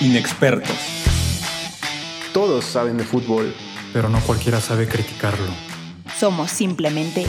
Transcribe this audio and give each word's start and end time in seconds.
Inexpertos. 0.00 0.78
Todos 2.32 2.64
saben 2.64 2.96
de 2.96 3.04
fútbol, 3.04 3.54
pero 3.92 4.08
no 4.08 4.18
cualquiera 4.20 4.58
sabe 4.58 4.88
criticarlo. 4.88 5.52
Somos 6.18 6.50
simplemente 6.50 7.26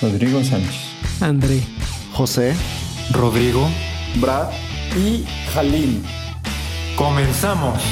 Rodrigo 0.00 0.42
Sánchez. 0.42 0.74
André. 1.20 1.60
José, 2.14 2.54
Rodrigo. 3.10 3.68
Brad 4.16 4.48
Y 4.96 5.26
Jalim. 5.52 6.02
¡Comenzamos! 6.96 7.82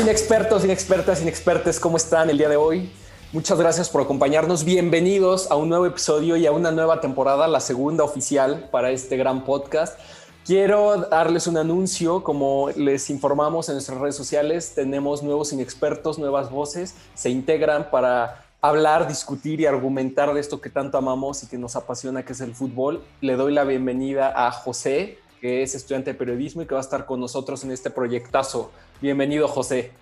Inexpertos, 0.00 0.64
inexpertas, 0.64 1.20
inexpertes, 1.20 1.78
¿cómo 1.78 1.98
están 1.98 2.30
el 2.30 2.38
día 2.38 2.48
de 2.48 2.56
hoy? 2.56 2.90
Muchas 3.32 3.58
gracias 3.58 3.90
por 3.90 4.00
acompañarnos. 4.00 4.64
Bienvenidos 4.64 5.50
a 5.50 5.56
un 5.56 5.68
nuevo 5.68 5.84
episodio 5.84 6.38
y 6.38 6.46
a 6.46 6.52
una 6.52 6.70
nueva 6.70 7.02
temporada, 7.02 7.46
la 7.48 7.60
segunda 7.60 8.02
oficial 8.02 8.70
para 8.72 8.90
este 8.92 9.18
gran 9.18 9.44
podcast. 9.44 9.98
Quiero 10.44 10.96
darles 11.10 11.46
un 11.46 11.58
anuncio, 11.58 12.24
como 12.24 12.70
les 12.74 13.10
informamos 13.10 13.68
en 13.68 13.74
nuestras 13.74 13.98
redes 13.98 14.16
sociales, 14.16 14.72
tenemos 14.74 15.22
nuevos 15.22 15.52
inexpertos, 15.52 16.18
nuevas 16.18 16.50
voces, 16.50 16.94
se 17.14 17.28
integran 17.28 17.90
para 17.90 18.46
hablar, 18.60 19.06
discutir 19.08 19.60
y 19.60 19.66
argumentar 19.66 20.32
de 20.32 20.40
esto 20.40 20.60
que 20.60 20.70
tanto 20.70 20.98
amamos 20.98 21.42
y 21.42 21.48
que 21.48 21.58
nos 21.58 21.76
apasiona, 21.76 22.24
que 22.24 22.32
es 22.32 22.40
el 22.40 22.54
fútbol. 22.54 23.02
Le 23.20 23.36
doy 23.36 23.52
la 23.52 23.64
bienvenida 23.64 24.32
a 24.46 24.50
José, 24.50 25.18
que 25.40 25.62
es 25.62 25.74
estudiante 25.74 26.12
de 26.12 26.18
periodismo 26.18 26.62
y 26.62 26.66
que 26.66 26.74
va 26.74 26.80
a 26.80 26.82
estar 26.82 27.06
con 27.06 27.20
nosotros 27.20 27.62
en 27.64 27.70
este 27.70 27.90
proyectazo. 27.90 28.72
Bienvenido, 29.00 29.48
José. 29.48 29.92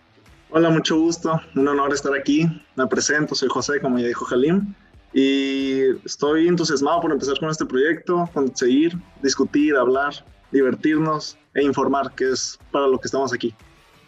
Hola, 0.51 0.71
mucho 0.71 0.97
gusto. 0.99 1.41
Un 1.55 1.69
honor 1.69 1.93
estar 1.93 2.15
aquí. 2.15 2.47
Me 2.77 2.87
presento, 2.87 3.35
soy 3.35 3.49
José, 3.49 3.81
como 3.81 3.99
ya 3.99 4.07
dijo 4.07 4.25
Jalim. 4.25 4.75
Y 5.19 5.97
estoy 6.05 6.47
entusiasmado 6.47 7.01
por 7.01 7.11
empezar 7.11 7.39
con 7.41 7.49
este 7.49 7.65
proyecto, 7.65 8.29
conseguir, 8.35 8.99
discutir, 9.23 9.75
hablar, 9.75 10.13
divertirnos 10.53 11.39
e 11.55 11.63
informar, 11.63 12.15
que 12.15 12.33
es 12.33 12.59
para 12.71 12.87
lo 12.87 13.01
que 13.01 13.07
estamos 13.07 13.33
aquí. 13.33 13.55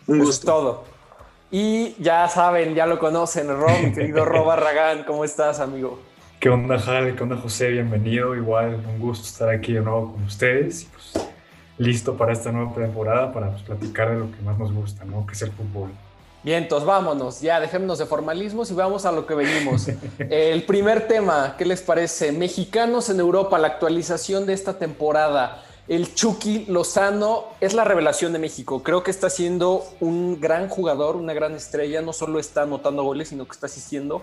Un 0.06 0.18
gusto. 0.18 0.32
es 0.32 0.40
todo. 0.40 0.84
Y 1.50 1.94
ya 1.98 2.28
saben, 2.28 2.74
ya 2.74 2.84
lo 2.84 2.98
conocen, 2.98 3.48
Rob, 3.48 3.70
mi 3.82 3.92
querido 3.94 4.26
Rob 4.26 4.48
Barragán, 4.48 5.04
¿cómo 5.04 5.24
estás, 5.24 5.60
amigo? 5.60 5.98
¿Qué 6.40 6.50
onda, 6.50 6.78
Jale? 6.78 7.14
¿Qué 7.14 7.22
onda, 7.22 7.38
José? 7.38 7.70
Bienvenido. 7.70 8.36
Igual, 8.36 8.74
un 8.74 8.98
gusto 8.98 9.24
estar 9.24 9.48
aquí 9.48 9.72
de 9.72 9.80
nuevo 9.80 10.12
con 10.12 10.24
ustedes. 10.24 10.82
Y 10.82 10.86
pues, 10.88 11.26
listo 11.78 12.18
para 12.18 12.34
esta 12.34 12.52
nueva 12.52 12.74
temporada 12.74 13.32
para 13.32 13.52
pues, 13.52 13.62
platicar 13.62 14.10
de 14.10 14.18
lo 14.18 14.30
que 14.30 14.42
más 14.42 14.58
nos 14.58 14.74
gusta, 14.74 15.06
¿no? 15.06 15.26
Que 15.26 15.32
es 15.32 15.40
el 15.40 15.52
fútbol. 15.52 15.88
Bien, 16.44 16.62
entonces 16.62 16.86
vámonos, 16.86 17.40
ya 17.40 17.58
dejémonos 17.58 17.98
de 17.98 18.06
formalismos 18.06 18.70
y 18.70 18.74
vamos 18.74 19.04
a 19.04 19.12
lo 19.12 19.26
que 19.26 19.34
venimos. 19.34 19.88
El 20.18 20.62
primer 20.64 21.08
tema, 21.08 21.56
¿qué 21.58 21.64
les 21.64 21.82
parece? 21.82 22.30
Mexicanos 22.30 23.10
en 23.10 23.18
Europa, 23.18 23.58
la 23.58 23.66
actualización 23.66 24.46
de 24.46 24.52
esta 24.52 24.78
temporada. 24.78 25.64
El 25.88 26.14
Chucky 26.14 26.66
Lozano 26.66 27.46
es 27.60 27.72
la 27.72 27.82
revelación 27.82 28.32
de 28.34 28.38
México. 28.38 28.82
Creo 28.82 29.02
que 29.02 29.10
está 29.10 29.30
siendo 29.30 29.84
un 30.00 30.38
gran 30.38 30.68
jugador, 30.68 31.16
una 31.16 31.32
gran 31.32 31.54
estrella. 31.54 32.02
No 32.02 32.12
solo 32.12 32.38
está 32.38 32.62
anotando 32.62 33.02
goles, 33.02 33.28
sino 33.30 33.46
que 33.46 33.52
está 33.52 33.66
asistiendo. 33.66 34.22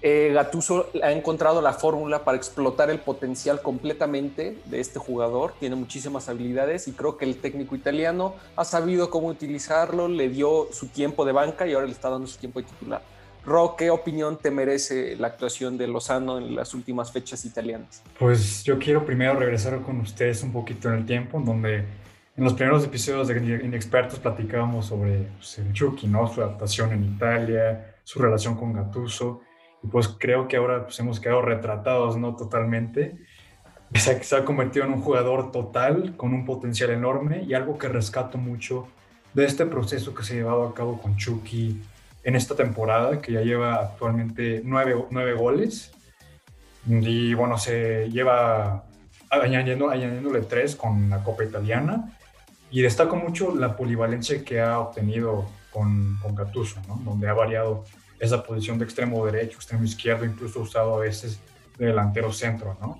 Eh, 0.00 0.30
Gattuso 0.32 0.90
ha 1.02 1.10
encontrado 1.10 1.60
la 1.60 1.72
fórmula 1.72 2.24
para 2.24 2.36
explotar 2.36 2.88
el 2.88 3.00
potencial 3.00 3.62
completamente 3.62 4.56
de 4.66 4.80
este 4.80 4.98
jugador. 4.98 5.54
Tiene 5.58 5.74
muchísimas 5.74 6.28
habilidades 6.28 6.86
y 6.86 6.92
creo 6.92 7.16
que 7.16 7.24
el 7.24 7.38
técnico 7.38 7.74
italiano 7.74 8.34
ha 8.54 8.64
sabido 8.64 9.10
cómo 9.10 9.28
utilizarlo, 9.28 10.06
le 10.06 10.28
dio 10.28 10.68
su 10.72 10.86
tiempo 10.86 11.24
de 11.24 11.32
banca 11.32 11.66
y 11.66 11.72
ahora 11.72 11.86
le 11.86 11.92
está 11.92 12.10
dando 12.10 12.28
su 12.28 12.38
tiempo 12.38 12.60
de 12.60 12.66
titular. 12.66 13.02
Ro, 13.44 13.74
¿qué 13.76 13.90
opinión 13.90 14.36
te 14.36 14.50
merece 14.50 15.16
la 15.16 15.28
actuación 15.28 15.78
de 15.78 15.88
Lozano 15.88 16.38
en 16.38 16.54
las 16.54 16.74
últimas 16.74 17.10
fechas 17.10 17.44
italianas? 17.44 18.02
Pues 18.18 18.62
yo 18.62 18.78
quiero 18.78 19.04
primero 19.04 19.34
regresar 19.34 19.80
con 19.82 20.00
ustedes 20.00 20.42
un 20.42 20.52
poquito 20.52 20.88
en 20.88 20.94
el 20.96 21.06
tiempo, 21.06 21.38
en 21.38 21.44
donde 21.44 21.76
en 22.36 22.44
los 22.44 22.52
primeros 22.52 22.84
episodios 22.84 23.26
de 23.26 23.60
Inexpertos 23.64 24.18
platicábamos 24.18 24.86
sobre 24.86 25.28
pues, 25.38 25.58
el 25.58 25.72
Chucky, 25.72 26.06
¿no? 26.06 26.32
Su 26.32 26.42
adaptación 26.42 26.92
en 26.92 27.04
Italia, 27.04 27.96
su 28.04 28.20
relación 28.20 28.54
con 28.54 28.74
Gattuso. 28.74 29.40
Pues 29.90 30.08
creo 30.08 30.48
que 30.48 30.56
ahora 30.56 30.84
pues, 30.84 30.98
hemos 31.00 31.20
quedado 31.20 31.42
retratados, 31.42 32.16
¿no? 32.16 32.34
Totalmente. 32.36 33.16
Se, 33.94 34.22
se 34.22 34.36
ha 34.36 34.44
convertido 34.44 34.84
en 34.84 34.92
un 34.92 35.00
jugador 35.00 35.50
total, 35.50 36.16
con 36.16 36.34
un 36.34 36.44
potencial 36.44 36.90
enorme 36.90 37.42
y 37.42 37.54
algo 37.54 37.78
que 37.78 37.88
rescato 37.88 38.38
mucho 38.38 38.88
de 39.34 39.44
este 39.44 39.66
proceso 39.66 40.14
que 40.14 40.24
se 40.24 40.34
ha 40.34 40.36
llevado 40.36 40.64
a 40.66 40.74
cabo 40.74 41.00
con 41.00 41.16
Chucky 41.16 41.80
en 42.24 42.36
esta 42.36 42.54
temporada, 42.54 43.20
que 43.20 43.32
ya 43.32 43.40
lleva 43.40 43.76
actualmente 43.76 44.60
nueve, 44.64 44.94
nueve 45.10 45.32
goles. 45.34 45.92
Y 46.86 47.34
bueno, 47.34 47.56
se 47.56 48.10
lleva 48.10 48.84
añadiendo, 49.30 49.90
añadiéndole 49.90 50.40
tres 50.42 50.74
con 50.74 51.08
la 51.10 51.22
Copa 51.22 51.44
Italiana. 51.44 52.16
Y 52.70 52.82
destaco 52.82 53.16
mucho 53.16 53.54
la 53.54 53.76
polivalencia 53.76 54.44
que 54.44 54.60
ha 54.60 54.78
obtenido 54.78 55.46
con, 55.70 56.18
con 56.20 56.34
Gattuso, 56.34 56.80
donde 57.04 57.28
ha 57.28 57.32
variado 57.32 57.84
esa 58.18 58.42
posición 58.42 58.78
de 58.78 58.84
extremo 58.84 59.24
derecho, 59.24 59.56
extremo 59.56 59.84
izquierdo, 59.84 60.24
incluso 60.24 60.60
usado 60.60 60.96
a 60.96 61.00
veces 61.00 61.40
de 61.78 61.86
delantero 61.86 62.32
centro, 62.32 62.76
¿no? 62.80 62.98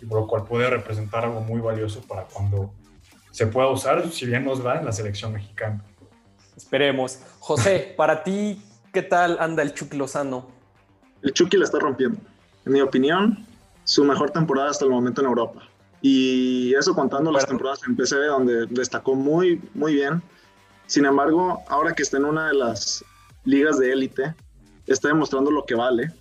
Y 0.00 0.06
por 0.06 0.20
lo 0.20 0.26
cual 0.26 0.44
puede 0.44 0.68
representar 0.70 1.24
algo 1.24 1.40
muy 1.40 1.60
valioso 1.60 2.00
para 2.02 2.24
cuando 2.24 2.72
se 3.30 3.46
pueda 3.46 3.68
usar, 3.68 4.10
si 4.10 4.26
bien 4.26 4.44
nos 4.44 4.64
va 4.64 4.78
en 4.78 4.84
la 4.84 4.92
selección 4.92 5.32
mexicana. 5.32 5.84
Esperemos. 6.56 7.20
José, 7.40 7.92
para 7.96 8.22
ti, 8.22 8.62
¿qué 8.92 9.02
tal 9.02 9.38
anda 9.40 9.62
el 9.62 9.74
Chucky 9.74 9.96
Lozano? 9.96 10.48
El 11.22 11.32
Chucky 11.32 11.56
la 11.56 11.64
está 11.64 11.78
rompiendo. 11.78 12.18
En 12.64 12.72
mi 12.72 12.80
opinión, 12.80 13.46
su 13.84 14.04
mejor 14.04 14.30
temporada 14.30 14.70
hasta 14.70 14.84
el 14.84 14.90
momento 14.90 15.20
en 15.20 15.26
Europa. 15.26 15.62
Y 16.00 16.74
eso 16.74 16.94
contando 16.94 17.32
las 17.32 17.46
temporadas 17.46 17.80
en 17.86 17.96
PCB, 17.96 18.26
donde 18.26 18.66
destacó 18.66 19.14
muy, 19.14 19.60
muy 19.74 19.94
bien. 19.94 20.22
Sin 20.86 21.06
embargo, 21.06 21.62
ahora 21.68 21.94
que 21.94 22.02
está 22.02 22.18
en 22.18 22.26
una 22.26 22.48
de 22.48 22.54
las 22.54 23.02
ligas 23.44 23.78
de 23.78 23.92
élite, 23.92 24.34
está 24.86 25.08
demostrando 25.08 25.50
lo 25.50 25.64
que 25.64 25.74
vale 25.74 26.12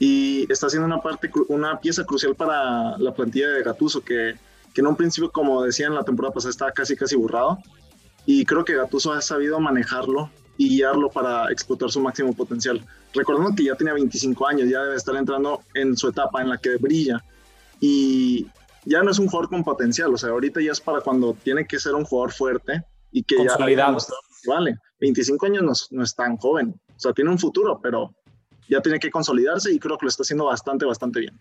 y 0.00 0.50
está 0.50 0.70
siendo 0.70 0.86
una 0.86 1.02
parte, 1.02 1.30
una 1.48 1.78
pieza 1.78 2.04
crucial 2.04 2.34
para 2.34 2.96
la 2.96 3.12
plantilla 3.12 3.48
de 3.48 3.62
Gatuso, 3.62 4.00
que, 4.00 4.34
que 4.72 4.80
en 4.80 4.86
un 4.86 4.96
principio, 4.96 5.30
como 5.30 5.62
decía 5.62 5.88
en 5.88 5.94
la 5.94 6.02
temporada 6.02 6.32
pasada, 6.32 6.50
estaba 6.50 6.72
casi 6.72 6.96
casi 6.96 7.16
burrado. 7.16 7.58
Y 8.24 8.46
creo 8.46 8.64
que 8.64 8.74
Gatuso 8.74 9.12
ha 9.12 9.20
sabido 9.20 9.60
manejarlo 9.60 10.30
y 10.56 10.70
guiarlo 10.70 11.10
para 11.10 11.52
explotar 11.52 11.90
su 11.90 12.00
máximo 12.00 12.32
potencial. 12.32 12.82
Recordando 13.12 13.54
que 13.54 13.64
ya 13.64 13.74
tiene 13.74 13.92
25 13.92 14.46
años, 14.46 14.70
ya 14.70 14.82
debe 14.82 14.96
estar 14.96 15.14
entrando 15.16 15.60
en 15.74 15.94
su 15.96 16.08
etapa 16.08 16.40
en 16.40 16.48
la 16.48 16.56
que 16.56 16.76
brilla. 16.76 17.22
Y 17.78 18.46
ya 18.86 19.02
no 19.02 19.10
es 19.10 19.18
un 19.18 19.28
jugador 19.28 19.50
con 19.50 19.64
potencial, 19.64 20.14
o 20.14 20.16
sea, 20.16 20.30
ahorita 20.30 20.62
ya 20.62 20.72
es 20.72 20.80
para 20.80 21.02
cuando 21.02 21.34
tiene 21.34 21.66
que 21.66 21.78
ser 21.78 21.94
un 21.94 22.04
jugador 22.04 22.32
fuerte 22.32 22.84
y 23.12 23.22
que 23.22 23.36
ya 23.44 23.54
vale. 24.46 24.78
25 25.00 25.46
años 25.46 25.62
no, 25.62 25.98
no 25.98 26.04
es 26.04 26.14
tan 26.14 26.36
joven, 26.38 26.80
o 27.00 27.02
sea, 27.02 27.14
tiene 27.14 27.30
un 27.30 27.38
futuro, 27.38 27.80
pero 27.82 28.14
ya 28.68 28.82
tiene 28.82 28.98
que 28.98 29.10
consolidarse 29.10 29.72
y 29.72 29.78
creo 29.78 29.96
que 29.96 30.04
lo 30.04 30.10
está 30.10 30.22
haciendo 30.22 30.44
bastante, 30.44 30.84
bastante 30.84 31.20
bien. 31.20 31.40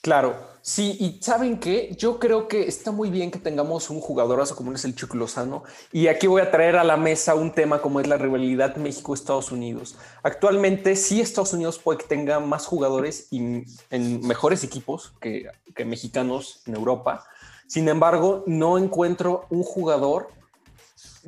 Claro, 0.00 0.36
sí, 0.62 0.96
y 1.00 1.20
saben 1.20 1.58
qué, 1.58 1.96
yo 1.98 2.20
creo 2.20 2.46
que 2.46 2.68
está 2.68 2.92
muy 2.92 3.10
bien 3.10 3.32
que 3.32 3.40
tengamos 3.40 3.90
un 3.90 4.00
jugadorazo 4.00 4.54
como 4.54 4.72
es 4.72 4.84
el 4.84 4.94
Chucky 4.94 5.18
Lozano, 5.18 5.64
y 5.90 6.06
aquí 6.06 6.28
voy 6.28 6.40
a 6.40 6.52
traer 6.52 6.76
a 6.76 6.84
la 6.84 6.96
mesa 6.96 7.34
un 7.34 7.52
tema 7.52 7.82
como 7.82 7.98
es 7.98 8.06
la 8.06 8.16
rivalidad 8.16 8.76
México-Estados 8.76 9.50
Unidos. 9.50 9.96
Actualmente 10.22 10.94
sí 10.94 11.20
Estados 11.20 11.52
Unidos 11.52 11.80
puede 11.80 11.98
que 11.98 12.06
tenga 12.06 12.38
más 12.38 12.66
jugadores 12.66 13.26
y 13.32 13.64
en 13.90 14.24
mejores 14.24 14.62
equipos 14.62 15.12
que, 15.20 15.50
que 15.74 15.84
mexicanos 15.84 16.62
en 16.66 16.76
Europa, 16.76 17.24
sin 17.66 17.88
embargo 17.88 18.44
no 18.46 18.78
encuentro 18.78 19.46
un 19.50 19.64
jugador 19.64 20.28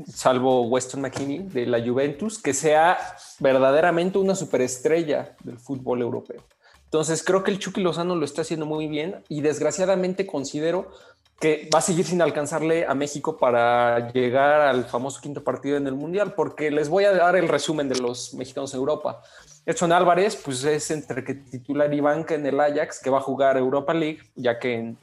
salvo 0.07 0.63
Weston 0.63 1.01
McKinney 1.01 1.41
de 1.41 1.67
la 1.67 1.85
Juventus, 1.85 2.41
que 2.41 2.55
sea 2.55 2.99
verdaderamente 3.39 4.19
una 4.19 4.35
superestrella 4.35 5.37
del 5.45 5.59
fútbol 5.59 6.03
europeo. 6.03 6.43
Entonces 6.85 7.23
creo 7.23 7.45
que 7.45 7.51
el 7.51 7.59
Chucky 7.59 7.81
Lozano 7.81 8.17
lo 8.17 8.25
está 8.25 8.43
haciendo 8.43 8.67
muy 8.67 8.89
bien 8.89 9.23
y 9.29 9.43
desgraciadamente 9.43 10.27
considero 10.27 10.91
que 11.41 11.71
va 11.75 11.79
a 11.79 11.83
seguir 11.83 12.05
sin 12.05 12.21
alcanzarle 12.21 12.85
a 12.85 12.95
México 12.95 13.39
para 13.39 14.13
llegar 14.13 14.61
al 14.61 14.85
famoso 14.85 15.21
quinto 15.23 15.43
partido 15.43 15.79
en 15.79 15.87
el 15.87 15.95
Mundial, 15.95 16.35
porque 16.35 16.71
les 16.71 16.91
voy 16.91 17.05
a 17.05 17.13
dar 17.13 17.35
el 17.35 17.49
resumen 17.49 17.89
de 17.89 17.99
los 17.99 18.35
mexicanos 18.35 18.75
en 18.75 18.81
Europa. 18.81 19.23
Edson 19.65 19.93
Álvarez, 19.93 20.37
pues 20.37 20.65
es 20.65 20.91
entre 20.91 21.25
que 21.25 21.35
titular 21.35 21.93
y 21.95 22.01
banca 22.01 22.35
en 22.35 22.45
el 22.45 22.61
Ajax, 22.61 23.01
que 23.01 23.09
va 23.09 23.19
a 23.19 23.23
jugar 23.23 23.57
Europa 23.57 23.95
League, 23.95 24.21
ya 24.35 24.59
que 24.59 24.75
en 24.75 24.99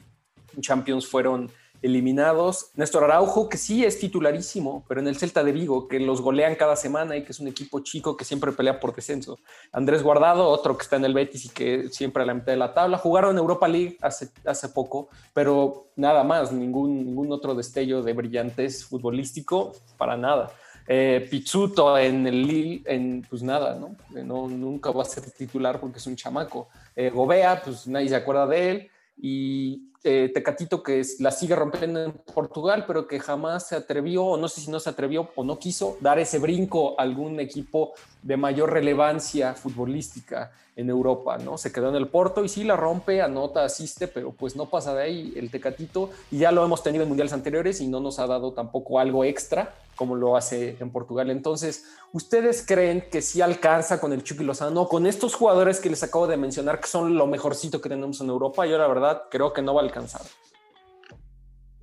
Champions 0.60 1.08
fueron 1.08 1.50
eliminados. 1.82 2.70
Néstor 2.74 3.04
Araujo, 3.04 3.48
que 3.48 3.56
sí 3.56 3.84
es 3.84 3.98
titularísimo, 3.98 4.84
pero 4.88 5.00
en 5.00 5.08
el 5.08 5.16
Celta 5.16 5.44
de 5.44 5.52
Vigo, 5.52 5.88
que 5.88 6.00
los 6.00 6.20
golean 6.20 6.54
cada 6.56 6.76
semana 6.76 7.16
y 7.16 7.22
que 7.22 7.32
es 7.32 7.40
un 7.40 7.48
equipo 7.48 7.80
chico 7.80 8.16
que 8.16 8.24
siempre 8.24 8.52
pelea 8.52 8.80
por 8.80 8.94
descenso. 8.94 9.38
Andrés 9.72 10.02
Guardado, 10.02 10.48
otro 10.48 10.76
que 10.76 10.82
está 10.82 10.96
en 10.96 11.04
el 11.04 11.14
Betis 11.14 11.46
y 11.46 11.48
que 11.50 11.88
siempre 11.90 12.22
a 12.22 12.26
la 12.26 12.34
mitad 12.34 12.52
de 12.52 12.56
la 12.56 12.74
tabla. 12.74 12.98
Jugaron 12.98 13.36
Europa 13.38 13.68
League 13.68 13.96
hace, 14.00 14.30
hace 14.44 14.68
poco, 14.70 15.08
pero 15.34 15.88
nada 15.96 16.24
más, 16.24 16.52
ningún, 16.52 17.04
ningún 17.04 17.32
otro 17.32 17.54
destello 17.54 18.02
de 18.02 18.12
brillantez 18.12 18.84
futbolístico, 18.84 19.72
para 19.96 20.16
nada. 20.16 20.50
Eh, 20.90 21.28
Pizzuto 21.30 21.98
en 21.98 22.26
el 22.26 22.46
Lille, 22.46 22.82
en, 22.86 23.26
pues 23.28 23.42
nada, 23.42 23.74
¿no? 23.74 23.94
¿no? 24.24 24.48
Nunca 24.48 24.90
va 24.90 25.02
a 25.02 25.04
ser 25.04 25.30
titular 25.30 25.78
porque 25.78 25.98
es 25.98 26.06
un 26.06 26.16
chamaco. 26.16 26.68
Eh, 26.96 27.10
Gobea, 27.10 27.60
pues 27.62 27.86
nadie 27.86 28.08
se 28.08 28.16
acuerda 28.16 28.46
de 28.46 28.70
él. 28.70 28.90
Y 29.20 29.92
eh, 30.04 30.30
Tecatito 30.32 30.82
que 30.82 31.02
la 31.18 31.30
sigue 31.30 31.56
rompiendo 31.56 32.02
en 32.02 32.12
Portugal, 32.12 32.84
pero 32.86 33.08
que 33.08 33.18
jamás 33.18 33.66
se 33.66 33.76
atrevió, 33.76 34.24
o 34.24 34.36
no 34.36 34.48
sé 34.48 34.60
si 34.60 34.70
no 34.70 34.78
se 34.78 34.90
atrevió 34.90 35.30
o 35.34 35.44
no 35.44 35.58
quiso 35.58 35.96
dar 36.00 36.18
ese 36.18 36.38
brinco 36.38 36.98
a 36.98 37.02
algún 37.02 37.40
equipo 37.40 37.92
de 38.22 38.36
mayor 38.36 38.72
relevancia 38.72 39.54
futbolística 39.54 40.52
en 40.78 40.90
Europa, 40.90 41.38
¿no? 41.38 41.58
Se 41.58 41.72
quedó 41.72 41.88
en 41.88 41.96
el 41.96 42.06
Porto 42.06 42.44
y 42.44 42.48
sí 42.48 42.62
la 42.62 42.76
rompe, 42.76 43.20
anota, 43.20 43.64
asiste, 43.64 44.06
pero 44.06 44.30
pues 44.30 44.54
no 44.54 44.66
pasa 44.66 44.94
de 44.94 45.02
ahí 45.02 45.32
el 45.34 45.50
Tecatito 45.50 46.10
y 46.30 46.38
ya 46.38 46.52
lo 46.52 46.64
hemos 46.64 46.84
tenido 46.84 47.02
en 47.02 47.08
mundiales 47.08 47.32
anteriores 47.32 47.80
y 47.80 47.88
no 47.88 47.98
nos 47.98 48.20
ha 48.20 48.28
dado 48.28 48.52
tampoco 48.52 49.00
algo 49.00 49.24
extra 49.24 49.74
como 49.98 50.14
lo 50.14 50.36
hace 50.36 50.76
en 50.78 50.90
Portugal. 50.90 51.28
Entonces, 51.28 51.84
¿ustedes 52.12 52.64
creen 52.64 53.04
que 53.10 53.20
sí 53.20 53.40
alcanza 53.40 54.00
con 54.00 54.12
el 54.12 54.22
Chucky 54.22 54.44
Lozano, 54.44 54.86
con 54.86 55.08
estos 55.08 55.34
jugadores 55.34 55.80
que 55.80 55.90
les 55.90 56.04
acabo 56.04 56.28
de 56.28 56.36
mencionar 56.36 56.78
que 56.78 56.86
son 56.86 57.16
lo 57.16 57.26
mejorcito 57.26 57.80
que 57.80 57.88
tenemos 57.88 58.20
en 58.20 58.28
Europa? 58.28 58.64
Yo 58.64 58.78
la 58.78 58.86
verdad 58.86 59.24
creo 59.28 59.52
que 59.52 59.60
no 59.60 59.74
va 59.74 59.82
a 59.88 59.90
alcanzar. 59.90 60.22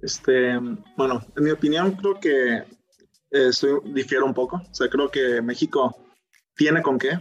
Este, 0.01 0.59
bueno, 0.97 1.21
en 1.35 1.43
mi 1.43 1.51
opinión 1.51 1.91
creo 1.93 2.19
que 2.19 2.57
eh, 2.57 2.65
estoy, 3.31 3.79
difiero 3.85 4.25
un 4.25 4.33
poco. 4.33 4.57
O 4.57 4.73
sea, 4.73 4.89
creo 4.89 5.09
que 5.09 5.41
México 5.41 5.95
tiene 6.55 6.81
con 6.81 6.97
qué. 6.99 7.19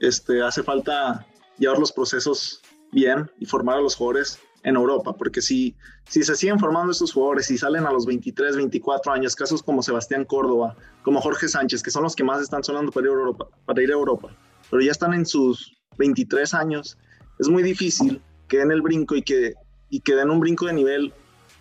Este, 0.00 0.42
hace 0.42 0.62
falta 0.62 1.26
llevar 1.58 1.78
los 1.78 1.92
procesos 1.92 2.60
bien 2.92 3.30
y 3.38 3.46
formar 3.46 3.78
a 3.78 3.80
los 3.80 3.94
jugadores 3.94 4.38
en 4.62 4.74
Europa, 4.74 5.12
porque 5.12 5.40
si, 5.40 5.76
si 6.08 6.24
se 6.24 6.34
siguen 6.34 6.58
formando 6.58 6.90
estos 6.90 7.12
jugadores 7.12 7.50
y 7.52 7.58
salen 7.58 7.86
a 7.86 7.92
los 7.92 8.04
23, 8.04 8.56
24 8.56 9.12
años, 9.12 9.36
casos 9.36 9.62
como 9.62 9.80
Sebastián 9.82 10.24
Córdoba, 10.24 10.76
como 11.04 11.20
Jorge 11.20 11.46
Sánchez, 11.46 11.82
que 11.84 11.92
son 11.92 12.02
los 12.02 12.16
que 12.16 12.24
más 12.24 12.42
están 12.42 12.64
sonando 12.64 12.90
para 12.90 13.06
ir 13.06 13.12
a 13.12 13.14
Europa, 13.14 13.48
para 13.64 13.80
ir 13.80 13.90
a 13.90 13.94
Europa 13.94 14.36
pero 14.70 14.82
ya 14.82 14.92
están 14.92 15.14
en 15.14 15.26
sus 15.26 15.76
23 15.98 16.54
años, 16.54 16.98
es 17.38 17.48
muy 17.48 17.62
difícil 17.62 18.20
que 18.48 18.58
den 18.58 18.70
el 18.70 18.82
brinco 18.82 19.16
y 19.16 19.22
que, 19.22 19.54
y 19.90 20.00
que 20.00 20.14
den 20.14 20.30
un 20.30 20.40
brinco 20.40 20.66
de 20.66 20.72
nivel 20.72 21.12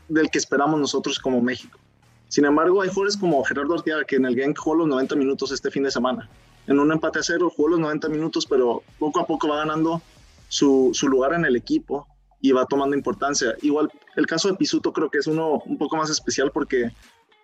del 0.08 0.30
que 0.30 0.38
esperamos 0.38 0.80
nosotros 0.80 1.20
como 1.20 1.42
México. 1.42 1.80
Sin 2.28 2.46
embargo, 2.46 2.82
hay 2.82 2.90
jugadores 2.90 3.18
como 3.18 3.44
Gerardo 3.44 3.76
Arteaga 3.76 4.04
que 4.04 4.16
en 4.16 4.26
el 4.26 4.36
game 4.36 4.54
jugó 4.56 4.76
los 4.76 4.88
90 4.88 5.16
minutos 5.16 5.52
este 5.52 5.72
fin 5.72 5.84
de 5.84 5.92
semana 5.92 6.30
en 6.68 6.80
un 6.80 6.92
empate 6.92 7.20
a 7.20 7.24
cero, 7.24 7.52
jugó 7.56 7.70
los 7.70 7.80
90 7.80 8.10
minutos, 8.10 8.46
pero 8.46 8.84
poco 8.98 9.20
a 9.20 9.28
poco 9.28 9.48
va 9.48 9.58
ganando 9.58 10.02
su, 10.48 10.92
su, 10.94 11.08
lugar 11.08 11.34
en 11.34 11.46
el 11.46 11.56
equipo 11.56 12.08
y 12.42 12.52
va 12.52 12.66
tomando 12.66 12.96
importancia. 12.96 13.56
Igual 13.62 13.90
el 14.16 14.26
caso 14.26 14.48
de 14.48 14.56
Pisuto 14.56 14.92
creo 14.92 15.10
que 15.10 15.20
es 15.20 15.28
uno 15.28 15.62
un 15.66 15.78
poco 15.78 15.98
más 15.98 16.10
especial 16.10 16.52
porque 16.52 16.92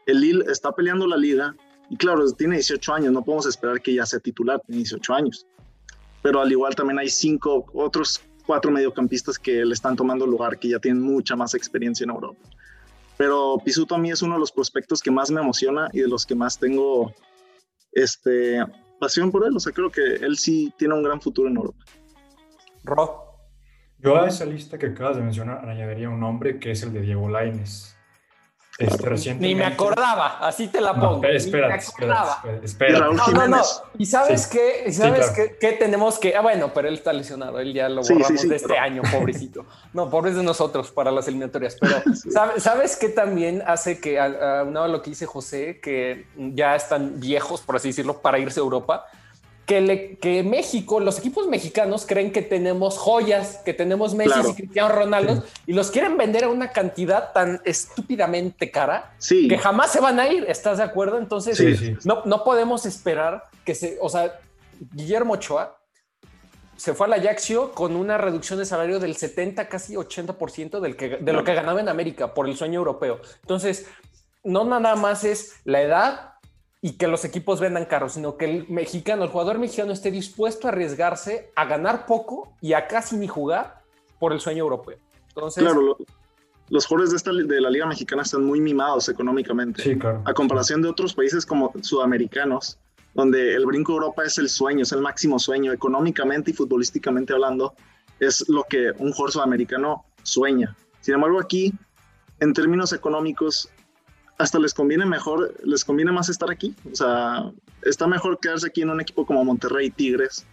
el 0.06 0.22
Lille 0.22 0.44
está 0.50 0.74
peleando 0.74 1.08
la 1.08 1.18
liga 1.18 1.56
y 1.90 1.98
claro, 1.98 2.30
tiene 2.34 2.56
18 2.56 2.94
años, 2.94 3.12
no 3.12 3.24
podemos 3.24 3.46
esperar 3.46 3.82
que 3.82 3.94
ya 3.94 4.06
sea 4.06 4.20
titular, 4.20 4.62
tiene 4.66 4.78
18 4.78 5.14
años. 5.14 5.46
Pero 6.22 6.42
al 6.42 6.52
igual 6.52 6.76
también 6.76 7.00
hay 7.00 7.10
cinco, 7.10 7.66
otros 7.74 8.22
cuatro 8.42 8.72
mediocampistas 8.72 9.40
que 9.40 9.64
le 9.64 9.74
están 9.74 9.96
tomando 9.96 10.26
lugar, 10.26 10.58
que 10.58 10.70
ya 10.70 10.80
tienen 10.80 11.02
mucha 11.02 11.36
más 11.36 11.54
experiencia 11.54 12.04
en 12.04 12.10
Europa. 12.10 12.40
Pero 13.18 13.62
Pisuto 13.64 13.96
a 13.96 13.98
mí 13.98 14.12
es 14.12 14.22
uno 14.22 14.36
de 14.36 14.40
los 14.40 14.52
prospectos 14.52 15.02
que 15.02 15.12
más 15.12 15.30
me 15.30 15.42
emociona 15.42 15.90
y 15.94 16.00
de 16.00 16.08
los 16.08 16.26
que 16.26 16.36
más 16.36 16.58
tengo 16.58 17.14
este, 17.92 18.66
pasión 19.00 19.32
por 19.32 19.46
él. 19.46 19.56
O 19.56 19.60
sea, 19.60 19.72
creo 19.72 19.92
que 19.92 20.02
él 20.02 20.38
sí 20.38 20.74
tiene 20.78 20.96
un 20.96 21.04
gran 21.04 21.22
futuro 21.22 21.50
en 21.50 21.58
Europa. 21.58 21.86
Ro. 22.84 23.28
Yo 24.00 24.20
a 24.20 24.28
esa 24.28 24.46
lista 24.46 24.80
que 24.80 24.88
acabas 24.88 25.18
de 25.18 25.22
mencionar 25.22 25.70
añadiría 25.70 26.10
un 26.10 26.20
nombre 26.20 26.60
que 26.60 26.72
es 26.72 26.82
el 26.82 26.92
de 26.94 27.02
Diego 27.02 27.30
Laines. 27.30 27.96
Este, 28.82 29.36
Ni 29.36 29.56
me 29.56 29.66
acordaba, 29.66 30.40
así 30.40 30.68
te 30.68 30.82
la 30.82 30.94
pongo. 30.94 31.24
espera, 31.26 31.76
espera, 31.76 32.42
espera, 32.64 33.00
No, 33.12 33.28
no, 33.28 33.48
no. 33.48 33.62
¿Y 33.98 34.06
sabes 34.06 34.48
qué? 34.48 34.92
¿Sabes 34.92 35.32
qué, 35.60 35.72
tenemos 35.74 36.18
que.? 36.18 36.36
Ah, 36.36 36.42
bueno, 36.42 36.72
pero 36.74 36.88
él 36.88 36.96
está 36.96 37.14
lesionado. 37.14 37.60
Él 37.60 37.74
ya 37.74 37.90
lo 37.90 38.02
borramos 38.02 38.48
de 38.48 38.56
este 38.56 38.78
año, 38.78 39.02
pobrecito. 39.12 39.66
No, 39.94 40.10
pobres 40.10 40.36
de 40.36 40.44
nosotros 40.44 40.92
para 40.92 41.12
las 41.12 41.28
eliminatorias. 41.28 41.78
Pero, 41.80 42.02
¿sabes, 42.58 42.96
qué 42.98 43.10
también 43.10 43.64
hace 43.66 44.00
que, 44.00 44.20
aunado 44.20 44.86
a 44.86 44.88
lo 44.88 45.02
que 45.02 45.12
dice 45.12 45.26
José, 45.26 45.80
que 45.82 46.28
ya 46.36 46.76
están 46.76 47.20
viejos, 47.20 47.62
por 47.62 47.76
así 47.76 47.90
decirlo, 47.90 48.22
para 48.22 48.40
irse 48.40 48.60
a 48.60 48.64
Europa? 48.64 49.06
Que, 50.20 50.44
México, 50.44 51.00
los 51.00 51.20
equipos 51.20 51.48
mexicanos 51.48 52.06
creen 52.06 52.32
que 52.32 52.42
tenemos 52.42 52.98
joyas, 52.98 53.62
que 53.64 53.74
tenemos 53.74 54.14
Messi 54.14 54.40
y 54.50 54.54
Cristiano 54.54 54.90
Ronaldo 54.90 55.44
y 55.66 55.74
los 55.74 55.92
quieren 55.92 56.18
vender 56.18 56.44
a 56.44 56.50
una 56.50 56.72
cantidad 56.72 57.32
tan 57.32 57.62
estúpidamente 57.64 58.70
cara 58.70 59.14
que 59.30 59.58
jamás 59.58 59.92
se 59.92 60.02
van 60.02 60.20
a 60.20 60.28
ir. 60.28 60.46
¿Estás 60.48 60.80
de 60.80 60.84
acuerdo? 60.84 61.18
Entonces, 61.18 62.06
no, 62.06 62.24
no 62.26 62.44
podemos 62.44 62.86
esperar 62.86 63.46
que 63.64 63.76
se, 63.76 63.98
o 64.02 64.10
sea, 64.10 64.40
Guillermo 64.94 65.34
Ochoa 65.34 65.78
se 66.76 66.94
fue 66.94 67.06
al 67.06 67.14
Ajaxio 67.14 67.72
con 67.74 67.96
una 67.96 68.18
reducción 68.18 68.58
de 68.58 68.66
salario 68.66 69.00
del 69.00 69.16
70, 69.16 69.70
casi 69.70 69.94
80% 69.94 70.80
del 70.80 70.96
que, 70.96 71.18
de 71.18 71.34
lo 71.34 71.44
que 71.44 71.54
ganaba 71.54 71.80
en 71.80 71.88
América 71.88 72.34
por 72.34 72.50
el 72.50 72.58
sueño 72.58 72.80
europeo. 72.80 73.22
Entonces, 73.42 73.86
no 74.44 74.66
nada 74.66 74.96
más 74.96 75.24
es 75.24 75.54
la 75.64 75.82
edad 75.82 76.31
y 76.82 76.94
que 76.94 77.08
los 77.08 77.24
equipos 77.26 77.60
vendan 77.60 77.86
caros, 77.86 78.14
sino 78.14 78.38
que 78.38 78.46
el 78.46 78.68
mexicano, 78.68 79.24
el 79.24 79.30
jugador 79.30 79.60
mexicano 79.60 79.94
esté 79.94 80.10
dispuesto 80.10 80.68
a 80.68 80.72
arriesgarse 80.72 81.52
a 81.56 81.66
ganar 81.66 82.08
poco 82.08 82.54
y 82.60 82.74
a 82.74 82.88
casi 82.88 83.18
ni 83.18 83.28
jugar 83.28 83.84
por 84.20 84.34
el 84.34 84.40
sueño 84.40 84.64
europeo. 84.64 84.98
Entonces, 85.28 85.64
claro, 85.64 85.98
los 86.70 86.86
jugadores 86.86 87.12
de, 87.12 87.18
esta, 87.18 87.32
de 87.32 87.62
la 87.62 87.70
Liga 87.70 87.86
Mexicana 87.86 88.24
están 88.24 88.44
muy 88.44 88.60
mimados 88.60 89.10
económicamente. 89.10 89.84
Sí, 89.84 89.98
claro. 89.98 90.24
A 90.26 90.34
comparación 90.34 90.82
de 90.82 90.90
otros 90.90 91.14
países 91.14 91.46
como 91.46 91.72
sudamericanos, 91.82 92.80
donde 93.14 93.54
el 93.54 93.66
brinco 93.66 93.94
Europa 93.94 94.24
es 94.24 94.38
el 94.40 94.50
sueño, 94.50 94.84
es 94.84 94.92
el 94.92 95.02
máximo 95.02 95.38
sueño, 95.38 95.72
económicamente 95.72 96.52
y 96.52 96.54
futbolísticamente 96.54 97.34
hablando, 97.34 97.76
es 98.20 98.48
lo 98.50 98.64
que 98.64 98.92
un 98.98 99.12
jugador 99.12 99.32
sudamericano 99.32 100.06
sueña. 100.24 100.76
Sin 101.02 101.14
embargo, 101.14 101.40
aquí, 101.40 101.74
en 102.40 102.54
términos 102.54 102.94
económicos, 102.94 103.70
hasta 104.42 104.60
les 104.60 104.74
conviene 104.74 105.06
mejor, 105.06 105.54
les 105.64 105.86
conviene 105.86 106.12
más 106.12 106.30
estar 106.30 106.50
aquí. 106.50 106.76
O 106.92 106.96
sea, 106.96 107.52
está 107.84 108.08
mejor 108.08 108.40
quedarse 108.40 108.68
aquí 108.68 108.82
en 108.82 108.90
un 108.90 109.00
equipo 109.00 109.26
como 109.26 109.44
Monterrey 109.46 109.90
Tigres, 109.90 110.46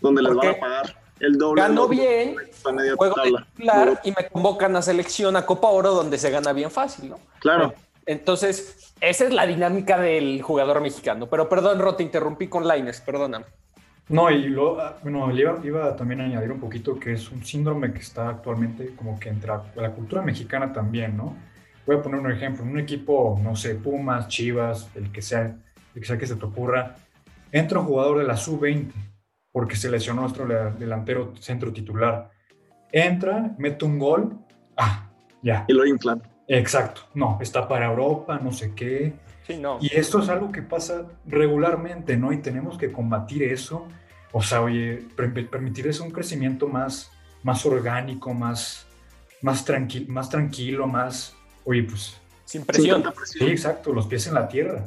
donde 0.00 0.22
les 0.22 0.34
van 0.34 0.48
a 0.48 0.58
pagar 0.58 0.96
el 1.20 1.38
doble. 1.38 1.62
Gano 1.62 1.88
bien, 1.88 2.36
juego 2.96 3.16
titular 3.22 4.00
y 4.04 4.10
me 4.10 4.28
convocan 4.28 4.76
a 4.76 4.82
selección 4.82 5.36
a 5.36 5.46
Copa 5.46 5.68
Oro, 5.68 5.92
donde 5.92 6.18
se 6.18 6.30
gana 6.30 6.52
bien 6.52 6.70
fácil, 6.70 7.10
¿no? 7.10 7.18
Claro. 7.40 7.74
Entonces, 8.06 8.94
esa 9.00 9.24
es 9.24 9.32
la 9.32 9.46
dinámica 9.46 9.98
del 9.98 10.42
jugador 10.42 10.80
mexicano. 10.80 11.28
Pero 11.28 11.48
perdón, 11.48 11.78
Ro, 11.78 11.94
te 11.94 12.02
interrumpí 12.02 12.48
con 12.48 12.66
Laines, 12.66 13.00
perdóname. 13.00 13.46
No, 14.08 14.28
y 14.28 14.48
lo, 14.48 14.80
ah, 14.80 14.98
bueno, 15.02 15.30
iba, 15.32 15.60
iba, 15.62 15.94
también 15.94 16.20
a 16.20 16.24
añadir 16.24 16.50
un 16.50 16.58
poquito 16.58 16.98
que 16.98 17.12
es 17.12 17.30
un 17.30 17.44
síndrome 17.44 17.92
que 17.92 18.00
está 18.00 18.28
actualmente 18.28 18.92
como 18.96 19.20
que 19.20 19.28
entra 19.28 19.62
la 19.76 19.92
cultura 19.92 20.20
mexicana 20.20 20.72
también, 20.72 21.16
¿no? 21.16 21.36
Voy 21.90 21.98
a 21.98 22.02
poner 22.02 22.20
un 22.20 22.30
ejemplo, 22.30 22.62
un 22.62 22.78
equipo, 22.78 23.36
no 23.42 23.56
sé, 23.56 23.74
Pumas, 23.74 24.28
Chivas, 24.28 24.88
el 24.94 25.10
que 25.10 25.20
sea, 25.20 25.56
el 25.92 26.00
que 26.00 26.04
sea 26.04 26.16
que 26.16 26.24
se 26.24 26.36
te 26.36 26.46
ocurra, 26.46 26.94
entra 27.50 27.80
un 27.80 27.86
jugador 27.86 28.18
de 28.18 28.24
la 28.24 28.36
sub-20 28.36 28.92
porque 29.50 29.74
se 29.74 29.90
lesionó 29.90 30.20
nuestro 30.20 30.46
delantero 30.46 31.34
centro 31.40 31.72
titular. 31.72 32.30
Entra, 32.92 33.56
mete 33.58 33.84
un 33.84 33.98
gol, 33.98 34.38
ah, 34.76 35.10
ya. 35.42 35.64
Y 35.66 35.72
lo 35.72 35.84
inflan. 35.84 36.22
Exacto, 36.46 37.00
no, 37.14 37.40
está 37.40 37.66
para 37.66 37.86
Europa, 37.86 38.38
no 38.40 38.52
sé 38.52 38.72
qué. 38.72 39.14
Sí, 39.44 39.56
no. 39.56 39.78
Y 39.80 39.92
esto 39.92 40.20
es 40.20 40.28
algo 40.28 40.52
que 40.52 40.62
pasa 40.62 41.08
regularmente, 41.26 42.16
¿no? 42.16 42.32
Y 42.32 42.36
tenemos 42.36 42.78
que 42.78 42.92
combatir 42.92 43.42
eso. 43.42 43.88
O 44.30 44.40
sea, 44.40 44.62
oye, 44.62 45.08
permitir 45.16 45.88
eso 45.88 46.04
un 46.04 46.12
crecimiento 46.12 46.68
más, 46.68 47.10
más 47.42 47.66
orgánico, 47.66 48.32
más, 48.32 48.86
más, 49.42 49.66
más 50.06 50.30
tranquilo, 50.30 50.86
más, 50.86 51.36
Oye, 51.70 51.84
pues. 51.84 52.16
Sin 52.46 52.64
presión. 52.64 53.04
Sí, 53.24 53.44
exacto, 53.44 53.92
los 53.92 54.08
pies 54.08 54.26
en 54.26 54.34
la 54.34 54.48
tierra. 54.48 54.84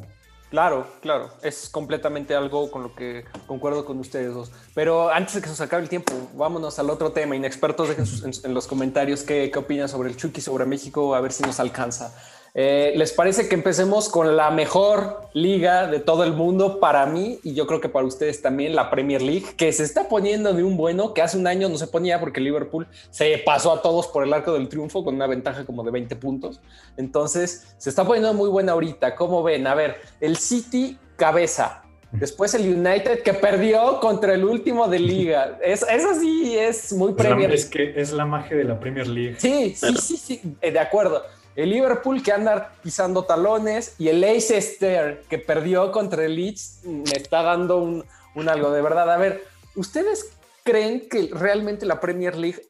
Claro, 0.50 0.86
claro, 1.02 1.32
es 1.42 1.70
completamente 1.70 2.36
algo 2.36 2.70
con 2.70 2.84
lo 2.84 2.94
que 2.94 3.24
concuerdo 3.48 3.86
con 3.86 4.00
ustedes 4.00 4.34
dos. 4.34 4.52
Pero 4.76 5.10
antes 5.10 5.36
de 5.36 5.40
que 5.40 5.46
se 5.46 5.54
nos 5.54 5.62
acabe 5.62 5.82
el 5.82 5.88
tiempo, 5.88 6.12
vámonos 6.36 6.78
al 6.80 6.90
otro 6.90 7.14
tema. 7.14 7.38
Inexpertos, 7.38 7.88
dejen 7.88 8.06
en, 8.44 8.54
los 8.54 8.68
comentarios 8.68 9.24
qué, 9.24 9.50
qué 9.50 9.60
opinan 9.60 9.88
sobre 9.88 10.10
el 10.10 10.18
Chucky, 10.18 10.42
sobre 10.42 10.66
México, 10.66 11.16
a 11.16 11.22
ver 11.22 11.32
si 11.32 11.44
nos 11.44 11.62
alcanza. 11.62 12.14
Eh, 12.56 12.94
¿Les 12.96 13.12
parece 13.14 13.50
que 13.50 13.56
empecemos 13.56 14.10
con 14.10 14.38
la 14.38 14.52
mejor 14.52 15.22
liga 15.34 15.88
de 15.88 16.00
todo 16.00 16.24
el 16.24 16.34
mundo 16.34 16.80
para 16.80 17.08
mí 17.08 17.40
y 17.42 17.56
yo 17.56 17.66
creo 17.66 17.82
que 17.82 17.90
para 17.90 18.06
ustedes 18.06 18.44
también, 18.44 18.76
la 18.76 18.92
Premier 18.92 19.24
League, 19.24 19.56
que 19.58 19.74
se 19.74 19.84
está 19.84 20.08
poniendo 20.08 20.54
de 20.54 20.64
un 20.64 20.78
bueno 20.78 21.16
que 21.16 21.24
hace 21.24 21.36
un 21.36 21.48
año 21.48 21.68
no 21.68 21.78
se 21.80 21.88
ponía 21.88 22.20
porque 22.20 22.42
Liverpool 22.42 22.88
se 23.10 23.40
pasó 23.40 23.74
a 23.74 23.82
todos 23.82 24.06
por 24.08 24.24
el 24.24 24.32
arco 24.32 24.54
del 24.54 24.70
triunfo 24.70 25.04
con 25.04 25.16
una 25.16 25.26
ventaja 25.26 25.66
como 25.66 25.84
de 25.84 25.90
20 25.90 26.16
puntos. 26.18 26.62
Entonces, 26.96 27.74
se 27.80 27.90
está 27.90 28.06
poniendo 28.06 28.36
muy 28.36 28.50
buena 28.50 28.74
ahorita. 28.74 29.16
¿Cómo 29.16 29.42
ven? 29.42 29.66
A 29.66 29.74
ver, 29.74 29.96
el 30.22 30.38
City 30.38 31.00
cabeza. 31.16 31.82
Después 32.12 32.54
el 32.54 32.72
United 32.72 33.24
que 33.24 33.34
perdió 33.34 34.00
contra 34.00 34.36
el 34.36 34.46
último 34.46 34.88
de 34.88 35.00
liga. 35.00 35.58
Es, 35.64 35.84
eso 35.90 36.14
sí 36.20 36.56
es 36.56 36.94
muy 36.94 37.14
Premier. 37.14 37.52
Es, 37.52 37.66
que 37.66 38.00
es 38.00 38.14
la 38.14 38.28
magia 38.28 38.56
de 38.56 38.66
la 38.66 38.80
Premier 38.80 39.08
League. 39.08 39.38
Sí, 39.40 39.74
sí, 39.76 39.96
sí, 39.98 40.18
sí, 40.18 40.56
de 40.62 40.80
acuerdo 40.80 41.24
el 41.56 41.70
Liverpool 41.70 42.24
que 42.24 42.32
anda 42.32 42.72
pisando 42.82 43.24
talones 43.26 43.96
y 44.00 44.08
el 44.10 44.22
Leicester 44.22 45.24
que 45.30 45.38
perdió 45.38 45.92
contra 45.92 46.26
el 46.26 46.36
Leeds 46.36 46.82
me 46.84 47.16
está 47.16 47.44
dando 47.44 47.78
un, 47.78 48.04
algo 48.50 48.72
de 48.72 48.82
verdad. 48.82 49.12
A 49.12 49.18
ver, 49.18 49.44
¿ustedes 49.76 50.32
creen 50.64 51.08
que 51.10 51.30
realmente 51.34 51.86
la 51.86 52.00
Premier 52.00 52.36
League 52.36 52.62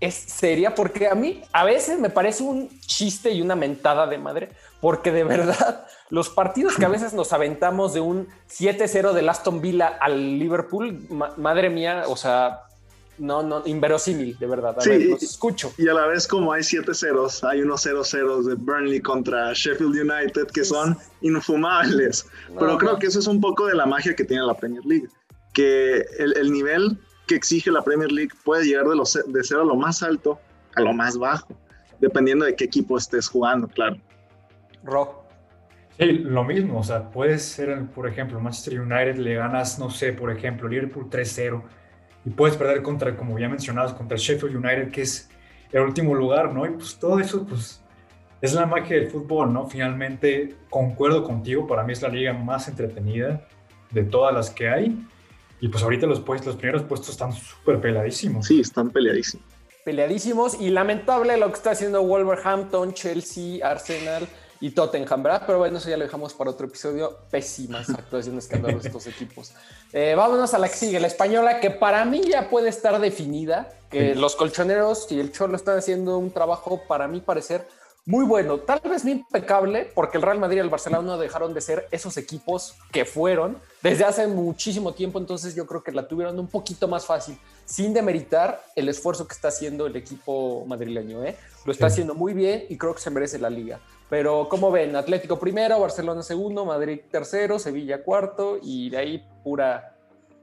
es 0.00 0.14
seria 0.14 0.74
porque 0.74 1.08
a 1.08 1.14
mí 1.14 1.42
a 1.52 1.64
veces 1.64 1.98
me 1.98 2.08
parece 2.08 2.42
un 2.42 2.70
chiste 2.80 3.32
y 3.32 3.42
una 3.42 3.54
mentada 3.54 4.06
de 4.06 4.16
madre, 4.16 4.48
porque 4.80 5.12
de 5.12 5.24
verdad 5.34 5.86
los 6.08 6.30
partidos 6.30 6.76
que 6.76 6.86
a 6.86 6.88
veces 6.88 7.12
nos 7.12 7.32
aventamos 7.34 7.92
de 7.92 8.00
un 8.00 8.28
7-0 8.48 9.12
del 9.12 9.28
Aston 9.28 9.60
Villa 9.60 9.98
al 10.00 10.38
Liverpool, 10.38 11.06
ma- 11.10 11.34
madre 11.36 11.68
mía, 11.68 12.04
o 12.06 12.16
sea, 12.16 12.62
no, 13.20 13.42
no, 13.42 13.62
inverosímil, 13.66 14.36
de 14.38 14.46
verdad. 14.46 14.76
A 14.78 14.80
Sí, 14.80 14.90
ver, 14.90 15.02
los 15.10 15.22
escucho. 15.22 15.72
Y 15.78 15.86
a 15.88 15.94
la 15.94 16.06
vez, 16.06 16.26
como 16.26 16.52
hay 16.52 16.62
7 16.62 16.92
ceros, 16.94 17.44
hay 17.44 17.60
unos 17.62 17.82
0 17.82 18.02
ceros 18.04 18.46
de 18.46 18.54
Burnley 18.54 19.00
contra 19.00 19.52
Sheffield 19.52 19.94
United 19.94 20.48
que 20.48 20.64
son 20.64 20.96
infumables. 21.20 22.26
Pero 22.58 22.78
creo 22.78 22.92
no. 22.94 22.98
que 22.98 23.06
eso 23.06 23.18
es 23.20 23.26
un 23.26 23.40
poco 23.40 23.66
de 23.66 23.74
la 23.74 23.86
magia 23.86 24.16
que 24.16 24.24
tiene 24.24 24.42
la 24.44 24.54
Premier 24.54 24.84
League. 24.84 25.08
Que 25.52 26.04
el, 26.18 26.36
el 26.36 26.50
nivel 26.52 26.98
que 27.28 27.34
exige 27.36 27.70
la 27.70 27.82
Premier 27.82 28.10
League 28.10 28.32
puede 28.44 28.64
llegar 28.64 28.86
de, 28.88 28.96
los, 28.96 29.18
de 29.26 29.44
ser 29.44 29.58
a 29.58 29.64
lo 29.64 29.76
más 29.76 30.02
alto 30.02 30.40
a 30.76 30.80
lo 30.80 30.92
más 30.92 31.18
bajo, 31.18 31.48
dependiendo 32.00 32.44
de 32.44 32.54
qué 32.54 32.64
equipo 32.64 32.96
estés 32.96 33.28
jugando, 33.28 33.66
claro. 33.68 33.96
Ro. 34.84 35.24
Sí, 35.98 36.12
lo 36.12 36.44
mismo, 36.44 36.78
o 36.78 36.82
sea, 36.82 37.10
puedes 37.10 37.42
ser, 37.42 37.86
por 37.94 38.08
ejemplo, 38.08 38.40
Manchester 38.40 38.80
United 38.80 39.16
le 39.16 39.34
ganas, 39.34 39.78
no 39.78 39.90
sé, 39.90 40.12
por 40.12 40.30
ejemplo, 40.30 40.68
Liverpool 40.68 41.10
3-0 41.10 41.62
y 42.24 42.30
puedes 42.30 42.56
perder 42.56 42.82
contra, 42.82 43.16
como 43.16 43.38
ya 43.38 43.48
mencionabas, 43.48 43.94
contra 43.94 44.16
el 44.16 44.20
Sheffield 44.20 44.56
United, 44.56 44.90
que 44.90 45.02
es 45.02 45.28
el 45.72 45.82
último 45.82 46.14
lugar, 46.14 46.52
¿no? 46.52 46.66
Y 46.66 46.70
pues 46.70 46.96
todo 46.98 47.18
eso, 47.18 47.46
pues, 47.46 47.82
es 48.40 48.54
la 48.54 48.66
magia 48.66 48.96
del 48.96 49.10
fútbol, 49.10 49.52
¿no? 49.52 49.68
Finalmente, 49.68 50.56
concuerdo 50.68 51.24
contigo, 51.24 51.66
para 51.66 51.84
mí 51.84 51.92
es 51.92 52.02
la 52.02 52.08
liga 52.08 52.32
más 52.32 52.68
entretenida 52.68 53.46
de 53.90 54.04
todas 54.04 54.34
las 54.34 54.50
que 54.50 54.68
hay. 54.68 55.06
Y 55.60 55.68
pues 55.68 55.82
ahorita 55.82 56.06
los, 56.06 56.20
puestos, 56.20 56.48
los 56.48 56.56
primeros 56.56 56.82
puestos 56.84 57.10
están 57.10 57.32
súper 57.32 57.80
peladísimos. 57.80 58.46
Sí, 58.46 58.60
están 58.60 58.90
peleadísimos. 58.90 59.46
Peleadísimos 59.84 60.60
y 60.60 60.70
lamentable 60.70 61.36
lo 61.36 61.48
que 61.48 61.54
está 61.54 61.72
haciendo 61.72 62.02
Wolverhampton, 62.02 62.94
Chelsea, 62.94 63.66
Arsenal 63.66 64.26
y 64.60 64.70
Tottenham, 64.72 65.22
¿verdad? 65.22 65.42
Pero 65.46 65.58
bueno, 65.58 65.78
eso 65.78 65.88
ya 65.88 65.96
lo 65.96 66.04
dejamos 66.04 66.34
para 66.34 66.50
otro 66.50 66.66
episodio. 66.66 67.16
Pésimas 67.30 67.88
actuaciones 67.98 68.46
que 68.46 68.56
han 68.56 68.62
dado 68.62 68.78
estos 68.78 69.06
equipos. 69.06 69.52
Eh, 69.92 70.14
vámonos 70.16 70.52
a 70.54 70.58
la 70.58 70.68
que 70.68 70.76
sigue, 70.76 71.00
la 71.00 71.06
española, 71.06 71.60
que 71.60 71.70
para 71.70 72.04
mí 72.04 72.22
ya 72.28 72.48
puede 72.50 72.68
estar 72.68 72.98
definida, 73.00 73.68
que 73.90 74.12
Sí. 74.14 74.20
los 74.20 74.36
colchoneros 74.36 75.10
y 75.10 75.18
el 75.18 75.32
Cholo 75.32 75.56
están 75.56 75.78
haciendo 75.78 76.18
un 76.18 76.30
trabajo, 76.30 76.82
para 76.86 77.08
mí 77.08 77.20
parecer, 77.20 77.66
muy 78.06 78.24
bueno, 78.24 78.58
tal 78.58 78.80
vez 78.80 79.04
no 79.04 79.10
impecable, 79.10 79.90
porque 79.94 80.16
el 80.16 80.22
Real 80.22 80.38
Madrid 80.38 80.56
y 80.56 80.60
el 80.60 80.70
Barcelona 80.70 81.02
no 81.02 81.18
dejaron 81.18 81.52
de 81.54 81.60
ser 81.60 81.86
esos 81.90 82.16
equipos 82.16 82.74
que 82.92 83.04
fueron 83.04 83.58
desde 83.82 84.04
hace 84.04 84.26
muchísimo 84.26 84.94
tiempo, 84.94 85.18
entonces 85.18 85.54
yo 85.54 85.66
creo 85.66 85.82
que 85.82 85.92
la 85.92 86.08
tuvieron 86.08 86.38
un 86.38 86.48
poquito 86.48 86.88
más 86.88 87.04
fácil, 87.06 87.38
sin 87.66 87.92
demeritar 87.92 88.64
el 88.74 88.88
esfuerzo 88.88 89.26
que 89.28 89.34
está 89.34 89.48
haciendo 89.48 89.86
el 89.86 89.94
equipo 89.96 90.64
madrileño. 90.66 91.22
¿eh? 91.24 91.36
Lo 91.64 91.72
está 91.72 91.88
Sí. 91.88 91.92
haciendo 91.94 92.14
muy 92.14 92.32
bien 92.32 92.64
y 92.68 92.76
creo 92.78 92.94
que 92.94 93.00
se 93.00 93.10
merece 93.10 93.38
la 93.38 93.50
liga. 93.50 93.80
Pero 94.10 94.48
como 94.48 94.70
ven, 94.72 94.96
Atlético 94.96 95.38
primero, 95.38 95.78
Barcelona 95.80 96.22
segundo, 96.22 96.64
Madrid 96.66 97.00
tercero, 97.10 97.58
Sevilla 97.60 98.02
cuarto 98.02 98.58
y 98.60 98.90
de 98.90 98.96
ahí 98.98 99.24
pura, 99.44 99.96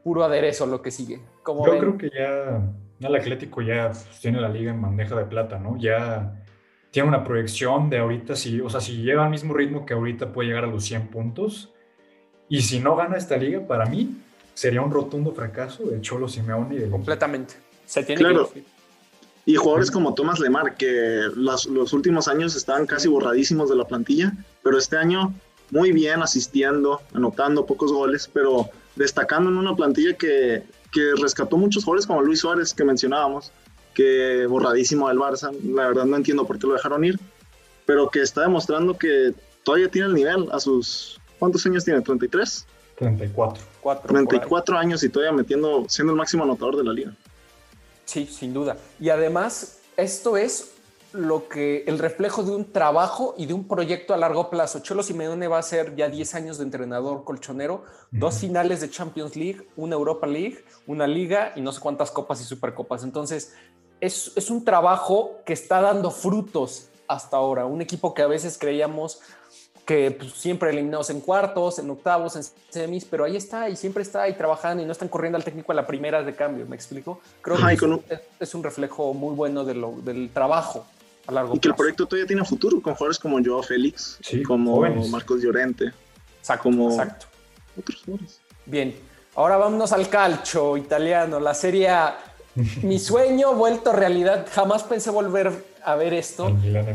puro 0.04 0.24
aderezo 0.24 0.66
lo 0.66 0.82
que 0.82 0.90
sigue. 0.90 1.20
Como 1.44 1.66
Yo 1.66 1.74
ven? 1.74 1.82
creo 1.82 1.98
que 1.98 2.10
ya, 2.18 2.62
el 3.08 3.16
Atlético 3.16 3.62
ya 3.62 3.92
tiene 4.22 4.40
la 4.40 4.48
liga 4.50 4.72
en 4.72 4.82
bandeja 4.82 5.16
de 5.16 5.26
plata, 5.26 5.60
¿no? 5.60 5.78
Ya 5.78 6.34
tiene 6.92 7.10
una 7.10 7.26
proyección 7.26 7.90
de 7.90 7.98
ahorita, 8.00 8.36
si, 8.38 8.62
o 8.62 8.70
sea, 8.70 8.80
si 8.80 9.04
lleva 9.04 9.26
al 9.26 9.30
mismo 9.32 9.54
ritmo 9.54 9.86
que 9.86 9.94
ahorita 9.94 10.32
puede 10.32 10.48
llegar 10.48 10.64
a 10.64 10.68
los 10.68 10.86
100 10.86 11.10
puntos. 11.10 11.74
Y 12.50 12.62
si 12.62 12.80
no 12.80 12.96
gana 12.96 13.18
esta 13.18 13.36
liga, 13.36 13.60
para 13.68 13.86
mí 13.86 14.16
sería 14.54 14.82
un 14.82 14.90
rotundo 14.92 15.34
fracaso 15.34 15.84
de 15.84 16.00
Cholo 16.00 16.30
Simeone 16.30 16.76
y 16.76 16.78
de 16.80 16.90
completamente. 16.90 17.56
Se 17.86 18.02
tiene 18.04 18.22
Claro. 18.22 18.50
que 18.52 18.64
Y 19.48 19.56
jugadores 19.56 19.92
como 19.92 20.14
Thomas 20.14 20.42
Lemar, 20.42 20.76
que 20.76 21.22
los, 21.34 21.68
los 21.68 21.94
últimos 21.94 22.28
años 22.28 22.54
estaban 22.54 22.86
casi 22.86 23.08
borradísimos 23.08 23.70
de 23.70 23.78
la 23.78 23.86
plantilla, 23.86 24.34
pero 24.62 24.78
este 24.78 24.98
año 24.98 25.34
muy 25.72 25.94
bien 25.94 26.22
asistiendo, 26.22 27.02
anotando 27.14 27.66
pocos 27.66 27.94
goles, 27.94 28.30
pero 28.34 28.70
destacando 28.98 29.50
en 29.50 29.56
una 29.56 29.74
plantilla 29.74 30.18
que, 30.18 30.64
que 30.92 31.14
rescató 31.22 31.56
muchos 31.56 31.86
jugadores 31.86 32.06
como 32.06 32.24
Luis 32.24 32.42
Suárez, 32.42 32.74
que 32.74 32.84
mencionábamos, 32.84 33.54
que 33.94 34.46
borradísimo 34.48 35.08
del 35.08 35.18
Barça, 35.18 35.50
la 35.64 35.88
verdad 35.88 36.04
no 36.04 36.18
entiendo 36.18 36.46
por 36.46 36.60
qué 36.60 36.68
lo 36.68 36.74
dejaron 36.74 37.06
ir, 37.06 37.18
pero 37.86 38.10
que 38.10 38.24
está 38.24 38.42
demostrando 38.42 38.98
que 38.98 39.34
todavía 39.64 39.90
tiene 39.90 40.10
el 40.10 40.14
nivel 40.14 40.50
a 40.52 40.60
sus... 40.60 41.22
¿Cuántos 41.40 41.66
años 41.66 41.86
tiene? 41.86 42.02
¿33? 42.04 42.66
34. 42.98 43.64
cuatro. 43.80 44.08
por 44.10 44.18
ahí. 44.18 44.26
34 44.26 44.78
años 44.78 45.04
y 45.04 45.10
todavía 45.10 45.32
metiendo, 45.32 45.86
siendo 45.88 46.12
el 46.12 46.18
máximo 46.18 46.44
anotador 46.44 46.76
de 46.76 46.84
la 46.84 46.92
liga. 46.92 47.14
Sí, 48.08 48.26
sin 48.26 48.54
duda. 48.54 48.78
Y 49.02 49.10
además, 49.10 49.80
esto 49.98 50.38
es 50.38 50.72
lo 51.12 51.50
que 51.50 51.84
el 51.88 52.00
reflejo 52.00 52.44
de 52.44 52.52
un 52.52 52.72
trabajo 52.72 53.36
y 53.38 53.46
de 53.48 53.54
un 53.54 53.68
proyecto 53.68 54.14
a 54.14 54.18
largo 54.18 54.50
plazo. 54.50 54.80
Cholo 54.80 55.04
Simeone 55.04 55.48
va 55.48 55.60
a 55.60 55.64
ser 55.64 55.96
ya 55.96 56.08
10 56.08 56.36
años 56.36 56.58
de 56.58 56.64
entrenador 56.64 57.26
colchonero, 57.26 57.84
dos 58.12 58.40
finales 58.40 58.80
de 58.80 58.90
Champions 58.90 59.36
League, 59.36 59.68
una 59.76 59.96
Europa 59.96 60.26
League, 60.26 60.64
una 60.86 61.06
liga 61.06 61.52
y 61.56 61.62
no 61.62 61.74
sé 61.74 61.82
cuántas 61.82 62.10
copas 62.10 62.40
y 62.42 62.46
supercopas. 62.46 63.04
Entonces, 63.04 63.54
es, 64.00 64.32
es 64.36 64.50
un 64.50 64.64
trabajo 64.64 65.42
que 65.46 65.54
está 65.54 65.82
dando 65.82 66.10
frutos 66.10 66.90
hasta 67.10 67.36
ahora. 67.36 67.66
Un 67.66 67.82
equipo 67.82 68.14
que 68.14 68.22
a 68.22 68.28
veces 68.28 68.58
creíamos 68.58 69.20
que 69.88 70.12
pues, 70.12 70.34
siempre 70.34 70.70
eliminados 70.70 71.10
en 71.10 71.22
cuartos, 71.22 71.80
en 71.80 71.90
octavos, 71.90 72.36
en 72.36 72.44
semis, 72.70 73.06
pero 73.06 73.24
ahí 73.24 73.38
está 73.38 73.70
y 73.70 73.78
siempre 73.78 74.04
está 74.04 74.24
ahí 74.24 74.34
trabajando 74.34 74.84
y 74.84 74.86
no 74.86 74.92
están 74.92 75.08
corriendo 75.08 75.38
al 75.38 75.46
técnico 75.46 75.72
a 75.72 75.76
la 75.76 75.88
primera 75.88 76.22
de 76.22 76.36
cambio, 76.36 76.66
¿me 76.68 76.76
explico? 76.76 77.22
Creo 77.42 77.56
Ajá, 77.56 77.70
que 77.70 77.74
es, 77.76 77.80
con 77.80 77.94
un, 77.94 78.04
es- 78.10 78.20
es 78.40 78.54
un 78.54 78.64
reflejo 78.64 79.14
muy 79.14 79.34
bueno 79.34 79.64
de 79.64 79.74
lo, 79.76 79.94
del 80.04 80.30
trabajo 80.34 80.86
a 81.26 81.32
largo 81.32 81.56
Y 81.56 81.60
que 81.60 81.70
el 81.70 81.72
plazo. 81.72 81.78
proyecto 81.78 82.06
todavía 82.06 82.28
tiene 82.28 82.44
futuro 82.44 82.82
con 82.82 82.96
jugadores 82.96 83.18
como 83.18 83.38
Joao 83.44 83.64
Félix, 83.64 84.18
Sí, 84.22 84.44
como 84.44 84.76
jóvenes. 84.76 85.10
Marcos 85.10 85.42
Llorente, 85.42 85.94
Exacto, 86.42 86.64
como- 86.64 86.90
exacto. 86.92 87.26
otros 87.80 88.04
jugadores. 88.04 88.42
Bien, 88.66 88.94
ahora 89.36 89.56
vámonos 89.56 89.94
al 89.94 90.10
calcio 90.10 90.76
italiano, 90.76 91.40
la 91.40 91.54
serie 91.54 91.88
A. 91.88 92.18
Mi 92.84 93.00
sueño 93.00 93.54
vuelto 93.56 93.94
realidad, 93.94 94.48
jamás 94.52 94.84
pensé 94.84 95.12
volver 95.12 95.64
a 95.86 95.96
ver 95.96 96.14
esto. 96.14 96.50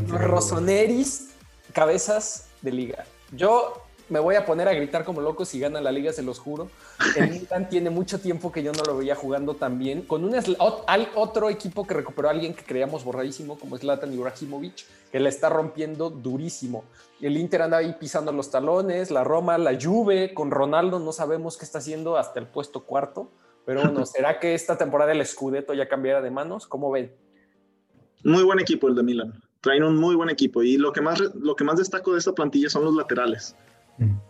Rosoneris, 0.09 1.29
cabezas 1.73 2.45
de 2.63 2.71
liga. 2.71 3.05
Yo 3.31 3.83
me 4.09 4.19
voy 4.19 4.35
a 4.35 4.45
poner 4.45 4.67
a 4.67 4.73
gritar 4.73 5.05
como 5.05 5.21
loco 5.21 5.45
si 5.45 5.59
gana 5.59 5.79
la 5.79 5.91
liga, 5.91 6.11
se 6.11 6.23
los 6.23 6.39
juro. 6.39 6.69
El 7.15 7.29
Milan 7.41 7.69
tiene 7.69 7.89
mucho 7.89 8.19
tiempo 8.19 8.51
que 8.51 8.61
yo 8.63 8.71
no 8.73 8.83
lo 8.83 8.97
veía 8.97 9.15
jugando 9.15 9.53
tan 9.55 9.77
bien. 9.79 10.01
Con 10.01 10.23
un 10.23 10.35
al- 10.35 11.09
otro 11.15 11.49
equipo 11.49 11.85
que 11.87 11.93
recuperó 11.93 12.27
a 12.27 12.31
alguien 12.31 12.53
que 12.53 12.63
creíamos 12.63 13.03
borradísimo, 13.03 13.57
como 13.57 13.77
Zlatan 13.77 14.13
Ibrahimovic, 14.13 14.85
que 15.11 15.19
la 15.19 15.29
está 15.29 15.49
rompiendo 15.49 16.09
durísimo. 16.09 16.83
El 17.21 17.37
Inter 17.37 17.61
anda 17.61 17.77
ahí 17.77 17.95
pisando 17.99 18.31
los 18.31 18.51
talones, 18.51 19.09
la 19.11 19.23
Roma, 19.23 19.57
la 19.57 19.77
Juve, 19.79 20.33
con 20.33 20.51
Ronaldo 20.51 20.99
no 20.99 21.11
sabemos 21.13 21.57
qué 21.57 21.63
está 21.65 21.77
haciendo 21.77 22.17
hasta 22.17 22.39
el 22.39 22.47
puesto 22.47 22.83
cuarto. 22.83 23.31
Pero 23.65 23.81
bueno, 23.81 24.05
¿será 24.05 24.39
que 24.39 24.53
esta 24.53 24.77
temporada 24.77 25.11
el 25.13 25.25
Scudetto 25.25 25.73
ya 25.73 25.87
cambiará 25.87 26.21
de 26.21 26.29
manos? 26.31 26.67
¿Cómo 26.67 26.91
ven? 26.91 27.15
Muy 28.25 28.43
buen 28.43 28.59
equipo 28.59 28.87
el 28.87 28.95
de 28.95 29.03
Milan. 29.03 29.42
Traen 29.63 29.83
un 29.83 29.95
muy 29.95 30.13
buen 30.15 30.29
equipo. 30.29 30.61
Y 30.61 30.77
lo 30.77 30.91
que 30.91 30.99
más, 30.99 31.21
lo 31.39 31.55
que 31.55 31.63
más 31.63 31.77
destaco 31.77 32.11
de 32.11 32.19
esta 32.19 32.33
plantilla 32.33 32.69
son 32.69 32.83
los 32.83 32.93
laterales. 32.93 33.55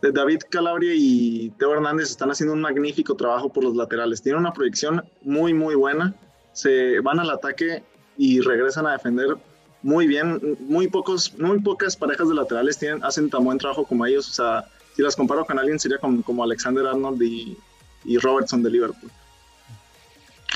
De 0.02 0.12
David 0.12 0.42
Calabria 0.50 0.94
y 0.94 1.52
Teo 1.58 1.74
Hernández 1.74 2.12
están 2.12 2.30
haciendo 2.30 2.54
un 2.54 2.62
magnífico 2.62 3.16
trabajo 3.16 3.52
por 3.52 3.64
los 3.64 3.76
laterales. 3.76 4.22
Tienen 4.22 4.42
una 4.42 4.54
proyección 4.54 5.04
muy, 5.24 5.54
muy 5.56 5.74
buena. 5.74 6.14
Se 6.52 7.00
van 7.00 7.20
al 7.20 7.32
ataque 7.32 7.84
y 8.16 8.42
regresan 8.42 8.86
a 8.86 8.92
defender 8.92 9.38
muy 9.82 10.06
bien. 10.06 10.58
Muy, 10.60 10.88
pocos, 10.88 11.34
muy 11.40 11.60
pocas 11.62 11.96
parejas 11.96 12.30
de 12.30 12.36
laterales 12.36 12.78
tienen, 12.78 13.04
hacen 13.04 13.30
tan 13.30 13.44
buen 13.44 13.58
trabajo 13.58 13.86
como 13.86 14.06
ellos. 14.06 14.30
O 14.30 14.34
sea, 14.34 14.66
si 14.96 15.02
las 15.02 15.16
comparo 15.16 15.46
con 15.46 15.58
alguien, 15.58 15.80
sería 15.80 15.98
como, 15.98 16.22
como 16.22 16.44
Alexander 16.44 16.86
Arnold 16.86 17.24
y, 17.24 17.58
y 18.06 18.18
Robertson 18.20 18.62
de 18.62 18.70
Liverpool. 18.70 19.10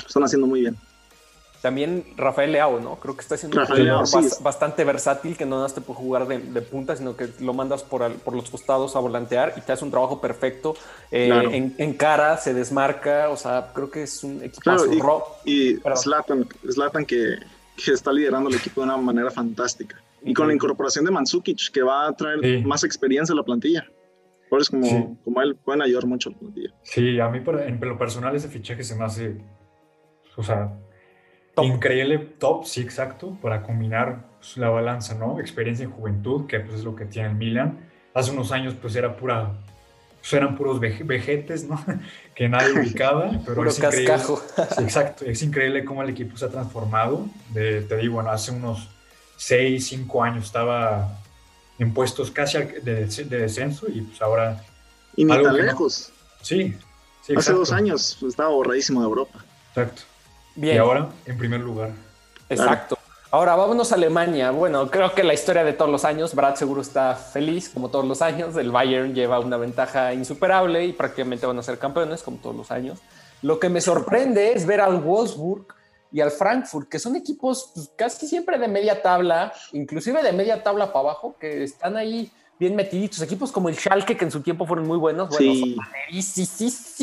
Están 0.06 0.22
haciendo 0.22 0.46
muy 0.46 0.60
bien. 0.60 0.76
También 1.62 2.04
Rafael 2.16 2.52
Leao, 2.52 2.78
¿no? 2.78 2.96
Creo 3.00 3.14
que 3.16 3.22
está 3.22 3.36
siendo 3.36 3.56
un 3.56 3.62
Rafael 3.66 3.80
jugador 3.88 4.08
Leao, 4.08 4.22
bas- 4.22 4.42
bastante 4.42 4.84
versátil, 4.84 5.36
que 5.36 5.44
no 5.44 5.56
nada 5.56 5.62
más 5.62 5.74
te 5.74 5.80
puede 5.80 5.98
jugar 5.98 6.28
de, 6.28 6.38
de 6.38 6.62
punta, 6.62 6.94
sino 6.94 7.16
que 7.16 7.28
lo 7.40 7.52
mandas 7.52 7.82
por, 7.82 8.04
al- 8.04 8.14
por 8.14 8.34
los 8.34 8.48
costados 8.48 8.94
a 8.94 9.00
volantear 9.00 9.54
y 9.56 9.60
te 9.62 9.72
hace 9.72 9.84
un 9.84 9.90
trabajo 9.90 10.20
perfecto. 10.20 10.74
Eh, 11.10 11.26
Claro. 11.26 11.50
en, 11.50 11.74
en 11.78 11.94
cara, 11.94 12.36
se 12.36 12.54
desmarca, 12.54 13.28
o 13.30 13.36
sea, 13.36 13.72
creo 13.74 13.90
que 13.90 14.04
es 14.04 14.22
un 14.22 14.42
equipazo. 14.42 14.84
Claro, 14.88 15.26
y- 15.44 15.72
Y. 15.74 15.80
Zlatan, 15.96 16.46
Zlatan 16.70 17.04
que, 17.04 17.36
que 17.84 17.90
está 17.92 18.12
liderando 18.12 18.48
el 18.50 18.54
equipo 18.56 18.80
de 18.80 18.86
una 18.86 18.96
manera 18.96 19.30
fantástica. 19.30 20.00
Y 20.22 20.34
con 20.34 20.46
la 20.48 20.54
incorporación 20.54 21.04
de 21.04 21.10
Mandzukic, 21.10 21.70
que 21.72 21.82
va 21.82 22.06
a 22.08 22.12
traer 22.12 22.40
Sí. 22.40 22.64
más 22.64 22.84
experiencia 22.84 23.32
a 23.32 23.36
la 23.36 23.42
plantilla. 23.42 23.84
Jugadores 24.48 24.70
como, 24.70 24.84
Sí. 24.86 25.04
como 25.24 25.42
él 25.42 25.56
pueden 25.56 25.82
ayudar 25.82 26.06
mucho 26.06 26.28
a 26.28 26.32
la 26.32 26.38
plantilla. 26.38 26.70
Sí, 26.82 27.18
a 27.20 27.28
mí 27.28 27.40
por- 27.40 27.60
en 27.60 27.78
lo 27.80 27.98
personal 27.98 28.34
ese 28.36 28.48
fichaje 28.48 28.82
se 28.84 28.94
me 28.96 29.04
hace, 29.04 29.36
o 30.36 30.42
sea, 30.42 30.72
Top. 31.62 31.74
increíble, 31.76 32.18
top, 32.18 32.64
sí, 32.64 32.80
exacto, 32.80 33.36
para 33.42 33.62
combinar 33.62 34.24
pues, 34.38 34.56
la 34.56 34.68
balanza, 34.70 35.14
¿no? 35.14 35.38
Experiencia 35.40 35.84
en 35.84 35.90
juventud, 35.90 36.46
que 36.46 36.60
pues 36.60 36.78
es 36.78 36.84
lo 36.84 36.94
que 36.96 37.04
tiene 37.04 37.28
el 37.28 37.34
Milan. 37.34 37.78
Hace 38.14 38.30
unos 38.32 38.52
años 38.52 38.74
pues 38.80 38.96
era 38.96 39.16
pura 39.16 39.52
pues 40.20 40.32
eran 40.32 40.56
puros 40.56 40.80
vejetes, 40.80 41.64
¿no? 41.68 41.82
que 42.34 42.48
nadie 42.48 42.72
ubicaba, 42.72 43.30
pero 43.44 43.54
Puro 43.56 43.70
es 43.70 43.78
increíble. 43.78 44.06
cascajo. 44.06 44.42
Sí, 44.76 44.82
exacto, 44.82 45.24
es 45.24 45.42
increíble 45.42 45.84
cómo 45.84 46.02
el 46.02 46.10
equipo 46.10 46.36
se 46.36 46.46
ha 46.46 46.48
transformado. 46.48 47.26
De, 47.52 47.82
te 47.82 47.96
digo, 47.98 48.14
bueno, 48.14 48.30
hace 48.30 48.50
unos 48.50 48.88
6, 49.36 49.86
5 49.86 50.22
años 50.24 50.44
estaba 50.46 51.18
en 51.78 51.94
puestos 51.94 52.30
casi 52.32 52.58
de, 52.58 53.06
de 53.06 53.38
descenso 53.38 53.86
y 53.88 54.00
pues 54.00 54.20
ahora 54.20 54.60
Y 55.14 55.24
ni 55.24 55.32
Algo 55.32 55.46
tan 55.46 55.56
no- 55.58 55.62
lejos. 55.62 56.12
sí. 56.42 56.74
sí 56.74 56.74
Hace 57.22 57.32
exacto, 57.34 57.58
dos 57.60 57.72
años 57.72 58.18
estaba 58.26 58.48
borradísimo 58.50 59.00
de 59.00 59.06
Europa. 59.06 59.44
Exacto. 59.68 60.02
Bien. 60.58 60.74
Y 60.74 60.78
ahora 60.78 61.08
en 61.24 61.38
primer 61.38 61.60
lugar. 61.60 61.90
Exacto. 62.48 62.98
Ahora 63.30 63.54
vámonos 63.54 63.92
a 63.92 63.94
Alemania. 63.94 64.50
Bueno, 64.50 64.90
creo 64.90 65.14
que 65.14 65.22
la 65.22 65.34
historia 65.34 65.62
de 65.62 65.72
todos 65.72 65.88
los 65.88 66.04
años, 66.04 66.34
Brad 66.34 66.56
seguro 66.56 66.80
está 66.80 67.14
feliz, 67.14 67.68
como 67.68 67.90
todos 67.90 68.04
los 68.04 68.22
años. 68.22 68.56
El 68.56 68.72
Bayern 68.72 69.14
lleva 69.14 69.38
una 69.38 69.56
ventaja 69.56 70.12
insuperable 70.12 70.84
y 70.84 70.92
prácticamente 70.92 71.46
van 71.46 71.58
a 71.58 71.62
ser 71.62 71.78
campeones, 71.78 72.24
como 72.24 72.38
todos 72.38 72.56
los 72.56 72.72
años. 72.72 72.98
Lo 73.40 73.60
que 73.60 73.68
me 73.68 73.80
sorprende 73.80 74.52
es 74.52 74.66
ver 74.66 74.80
al 74.80 75.00
Wolfsburg 75.00 75.66
y 76.10 76.20
al 76.20 76.32
Frankfurt, 76.32 76.88
que 76.88 76.98
son 76.98 77.14
equipos 77.14 77.70
pues, 77.72 77.90
casi 77.94 78.26
siempre 78.26 78.58
de 78.58 78.66
media 78.66 79.00
tabla, 79.00 79.52
inclusive 79.72 80.24
de 80.24 80.32
media 80.32 80.64
tabla 80.64 80.86
para 80.86 81.10
abajo, 81.10 81.36
que 81.38 81.62
están 81.62 81.96
ahí 81.96 82.32
bien 82.58 82.74
metiditos. 82.76 83.20
Equipos 83.22 83.52
como 83.52 83.68
el 83.68 83.76
Schalke, 83.76 84.16
que 84.16 84.24
en 84.24 84.30
su 84.30 84.40
tiempo 84.40 84.66
fueron 84.66 84.86
muy 84.86 84.98
buenos, 84.98 85.28
bueno, 85.28 85.52
Sí. 85.52 85.76
son. 85.76 85.84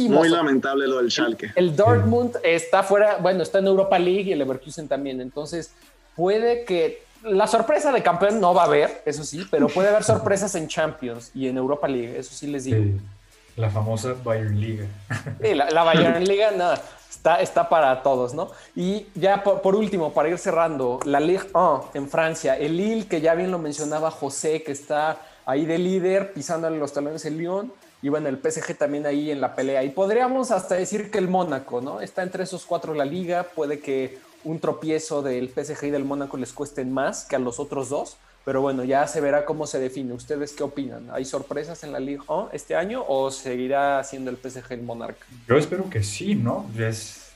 Muy 0.09 0.29
lamentable 0.29 0.87
lo 0.87 0.97
del 0.97 1.09
Schalke. 1.11 1.51
El 1.55 1.75
Dortmund 1.75 2.37
está 2.43 2.83
fuera, 2.83 3.17
bueno, 3.17 3.43
está 3.43 3.59
en 3.59 3.67
Europa 3.67 3.97
League 3.97 4.23
y 4.23 4.31
el 4.33 4.39
Leverkusen 4.39 4.87
también. 4.87 5.21
Entonces, 5.21 5.71
puede 6.15 6.65
que 6.65 7.03
la 7.23 7.47
sorpresa 7.47 7.91
de 7.91 8.03
campeón 8.03 8.39
no 8.39 8.53
va 8.53 8.63
a 8.63 8.65
haber, 8.65 9.01
eso 9.05 9.23
sí, 9.23 9.45
pero 9.49 9.67
puede 9.67 9.89
haber 9.89 10.03
sorpresas 10.03 10.53
en 10.55 10.67
Champions 10.67 11.31
y 11.33 11.47
en 11.47 11.57
Europa 11.57 11.87
League, 11.87 12.17
eso 12.19 12.33
sí 12.33 12.47
les 12.47 12.65
digo. 12.65 12.83
Sí, 12.83 12.93
la 13.55 13.69
famosa 13.69 14.13
Bayern 14.23 14.59
Liga. 14.59 14.85
Sí, 15.41 15.53
la, 15.55 15.69
la 15.71 15.83
Bayern 15.83 16.23
Liga, 16.23 16.51
nada, 16.51 16.79
está, 17.09 17.41
está 17.41 17.67
para 17.67 18.03
todos, 18.03 18.33
¿no? 18.35 18.51
Y 18.75 19.07
ya 19.15 19.41
por, 19.43 19.61
por 19.61 19.75
último, 19.75 20.13
para 20.13 20.29
ir 20.29 20.37
cerrando, 20.37 20.99
la 21.05 21.19
Ligue 21.19 21.47
1 21.53 21.91
en 21.95 22.09
Francia, 22.09 22.57
el 22.57 22.77
Lille, 22.77 23.07
que 23.07 23.21
ya 23.21 23.33
bien 23.33 23.49
lo 23.49 23.57
mencionaba 23.57 24.11
José, 24.11 24.61
que 24.61 24.73
está 24.73 25.17
ahí 25.45 25.65
de 25.65 25.77
líder, 25.77 26.33
pisándole 26.33 26.77
los 26.77 26.93
talones 26.93 27.25
el 27.25 27.37
Lyon, 27.37 27.71
y 28.01 28.09
bueno, 28.09 28.29
el 28.29 28.37
PSG 28.37 28.77
también 28.77 29.05
ahí 29.05 29.31
en 29.31 29.41
la 29.41 29.55
pelea. 29.55 29.83
Y 29.83 29.89
podríamos 29.89 30.51
hasta 30.51 30.75
decir 30.75 31.09
que 31.09 31.17
el 31.17 31.27
Mónaco, 31.27 31.81
¿no? 31.81 32.01
Está 32.01 32.23
entre 32.23 32.43
esos 32.43 32.65
cuatro 32.65 32.93
la 32.93 33.05
liga, 33.05 33.43
puede 33.55 33.79
que 33.79 34.19
un 34.43 34.59
tropiezo 34.59 35.21
del 35.21 35.49
PSG 35.49 35.85
y 35.85 35.89
del 35.89 36.05
Mónaco 36.05 36.37
les 36.37 36.53
cuesten 36.53 36.91
más 36.91 37.25
que 37.25 37.35
a 37.35 37.39
los 37.39 37.59
otros 37.59 37.89
dos, 37.89 38.17
pero 38.43 38.61
bueno, 38.61 38.83
ya 38.83 39.07
se 39.07 39.21
verá 39.21 39.43
cómo 39.43 39.65
se 39.65 39.79
define. 39.79 40.13
¿Ustedes 40.13 40.53
qué 40.53 40.61
opinan? 40.61 41.09
¿Hay 41.11 41.25
sorpresas 41.25 41.83
en 41.83 41.91
la 41.91 41.99
Ligue 41.99 42.21
1 42.27 42.49
este 42.53 42.75
año 42.75 43.03
o 43.07 43.31
seguirá 43.31 44.03
siendo 44.03 44.29
el 44.29 44.37
PSG 44.37 44.71
el 44.73 44.83
monarca? 44.83 45.25
Yo 45.47 45.57
espero 45.57 45.89
que 45.89 46.03
sí, 46.03 46.35
¿no? 46.35 46.69
Ya 46.77 46.89
es, 46.89 47.31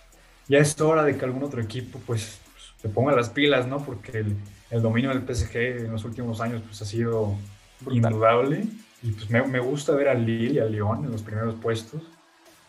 ya 0.48 0.60
es 0.60 0.80
hora 0.80 1.04
de 1.04 1.18
que 1.18 1.26
algún 1.26 1.44
otro 1.44 1.62
equipo 1.62 2.00
pues 2.06 2.38
se 2.80 2.90
ponga 2.90 3.12
las 3.16 3.30
pilas, 3.30 3.66
¿no? 3.66 3.84
Porque 3.84 4.20
el, 4.20 4.36
el 4.70 4.82
dominio 4.84 5.10
del 5.10 5.24
PSG 5.24 5.56
en 5.56 5.92
los 5.92 6.06
últimos 6.06 6.42
años 6.42 6.62
pues 6.64 6.80
ha 6.84 6.86
sido 6.86 7.36
Brutal. 7.82 8.12
indudable 8.12 8.66
y 9.02 9.12
pues 9.12 9.30
me, 9.30 9.42
me 9.48 9.60
gusta 9.60 9.94
ver 9.94 10.10
al 10.10 10.26
Lille 10.26 10.54
y 10.56 10.60
al 10.60 10.72
Lyon 10.72 11.06
en 11.06 11.12
los 11.12 11.22
primeros 11.22 11.56
puestos 11.56 12.02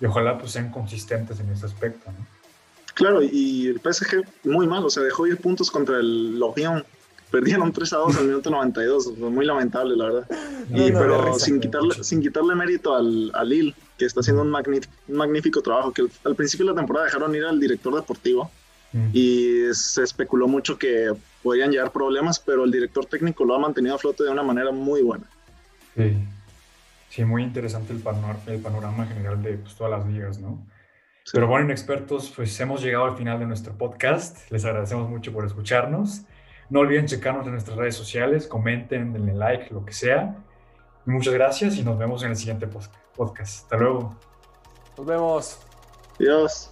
y 0.00 0.04
ojalá 0.06 0.38
pues 0.38 0.52
sean 0.52 0.70
consistentes 0.70 1.40
en 1.40 1.50
ese 1.50 1.66
aspecto, 1.66 2.10
¿no? 2.10 2.26
Claro, 2.94 3.22
y 3.22 3.66
el 3.68 3.80
PSG 3.80 4.24
muy 4.44 4.66
mal, 4.66 4.84
o 4.84 4.90
sea, 4.90 5.02
dejó 5.02 5.26
ir 5.26 5.36
puntos 5.38 5.70
contra 5.70 5.96
el 5.98 6.38
Lorient. 6.38 6.84
Perdieron 7.30 7.72
3 7.72 7.92
a 7.92 7.96
2 7.98 8.16
al 8.16 8.26
minuto 8.26 8.50
92, 8.50 9.12
fue 9.18 9.30
muy 9.30 9.46
lamentable, 9.46 9.96
la 9.96 10.04
verdad. 10.04 10.26
No, 10.68 10.86
Y, 10.86 10.90
no, 10.90 10.98
pero 10.98 11.24
risa. 11.26 11.38
sin 11.46 11.60
quitarle, 11.60 11.94
sin 12.02 12.20
quitarle 12.20 12.56
mérito 12.56 12.94
al, 12.94 13.30
al 13.34 13.48
Lille, 13.48 13.74
que 13.96 14.04
está 14.06 14.18
haciendo 14.20 14.42
un, 14.42 14.50
magni- 14.50 14.84
un 15.06 15.16
magnífico 15.16 15.62
trabajo, 15.62 15.92
que 15.92 16.02
al, 16.02 16.10
al 16.24 16.34
principio 16.34 16.66
de 16.66 16.72
la 16.72 16.76
temporada 16.78 17.06
dejaron 17.06 17.32
ir 17.34 17.44
al 17.44 17.60
director 17.60 17.94
deportivo 17.94 18.50
Mm. 18.92 19.10
y 19.12 19.62
se 19.72 20.02
especuló 20.02 20.48
mucho 20.48 20.76
que 20.78 21.12
podrían 21.42 21.70
llegar 21.70 21.92
problemas, 21.92 22.40
pero 22.40 22.64
el 22.64 22.72
director 22.72 23.06
técnico 23.06 23.44
lo 23.44 23.54
ha 23.54 23.58
mantenido 23.58 23.94
a 23.94 23.98
flote 23.98 24.24
de 24.24 24.30
una 24.30 24.42
manera 24.42 24.72
muy 24.72 25.02
buena. 25.02 25.24
Sí. 25.96 26.16
Sí, 27.08 27.24
muy 27.24 27.42
interesante 27.42 27.92
el, 27.92 28.02
panor- 28.02 28.38
el 28.46 28.60
panorama 28.60 29.06
general 29.06 29.42
de 29.42 29.54
pues, 29.58 29.74
todas 29.74 29.90
las 29.98 30.06
ligas, 30.08 30.38
¿no? 30.38 30.64
Sí. 31.24 31.30
Pero 31.34 31.46
bueno, 31.46 31.66
inexpertos, 31.66 32.32
pues 32.34 32.58
hemos 32.60 32.82
llegado 32.82 33.04
al 33.04 33.16
final 33.16 33.38
de 33.38 33.46
nuestro 33.46 33.72
podcast. 33.74 34.50
Les 34.50 34.64
agradecemos 34.64 35.08
mucho 35.08 35.32
por 35.32 35.44
escucharnos. 35.44 36.22
No 36.68 36.80
olviden 36.80 37.06
checarnos 37.06 37.46
en 37.46 37.52
nuestras 37.52 37.76
redes 37.76 37.96
sociales, 37.96 38.46
comenten, 38.46 39.12
denle 39.12 39.34
like, 39.34 39.72
lo 39.74 39.84
que 39.84 39.92
sea. 39.92 40.36
Muchas 41.04 41.34
gracias 41.34 41.76
y 41.76 41.82
nos 41.82 41.98
vemos 41.98 42.22
en 42.22 42.30
el 42.30 42.36
siguiente 42.36 42.68
podcast. 42.68 43.64
Hasta 43.64 43.76
luego. 43.76 44.16
Nos 44.96 45.06
vemos. 45.06 45.58
Adiós. 46.20 46.70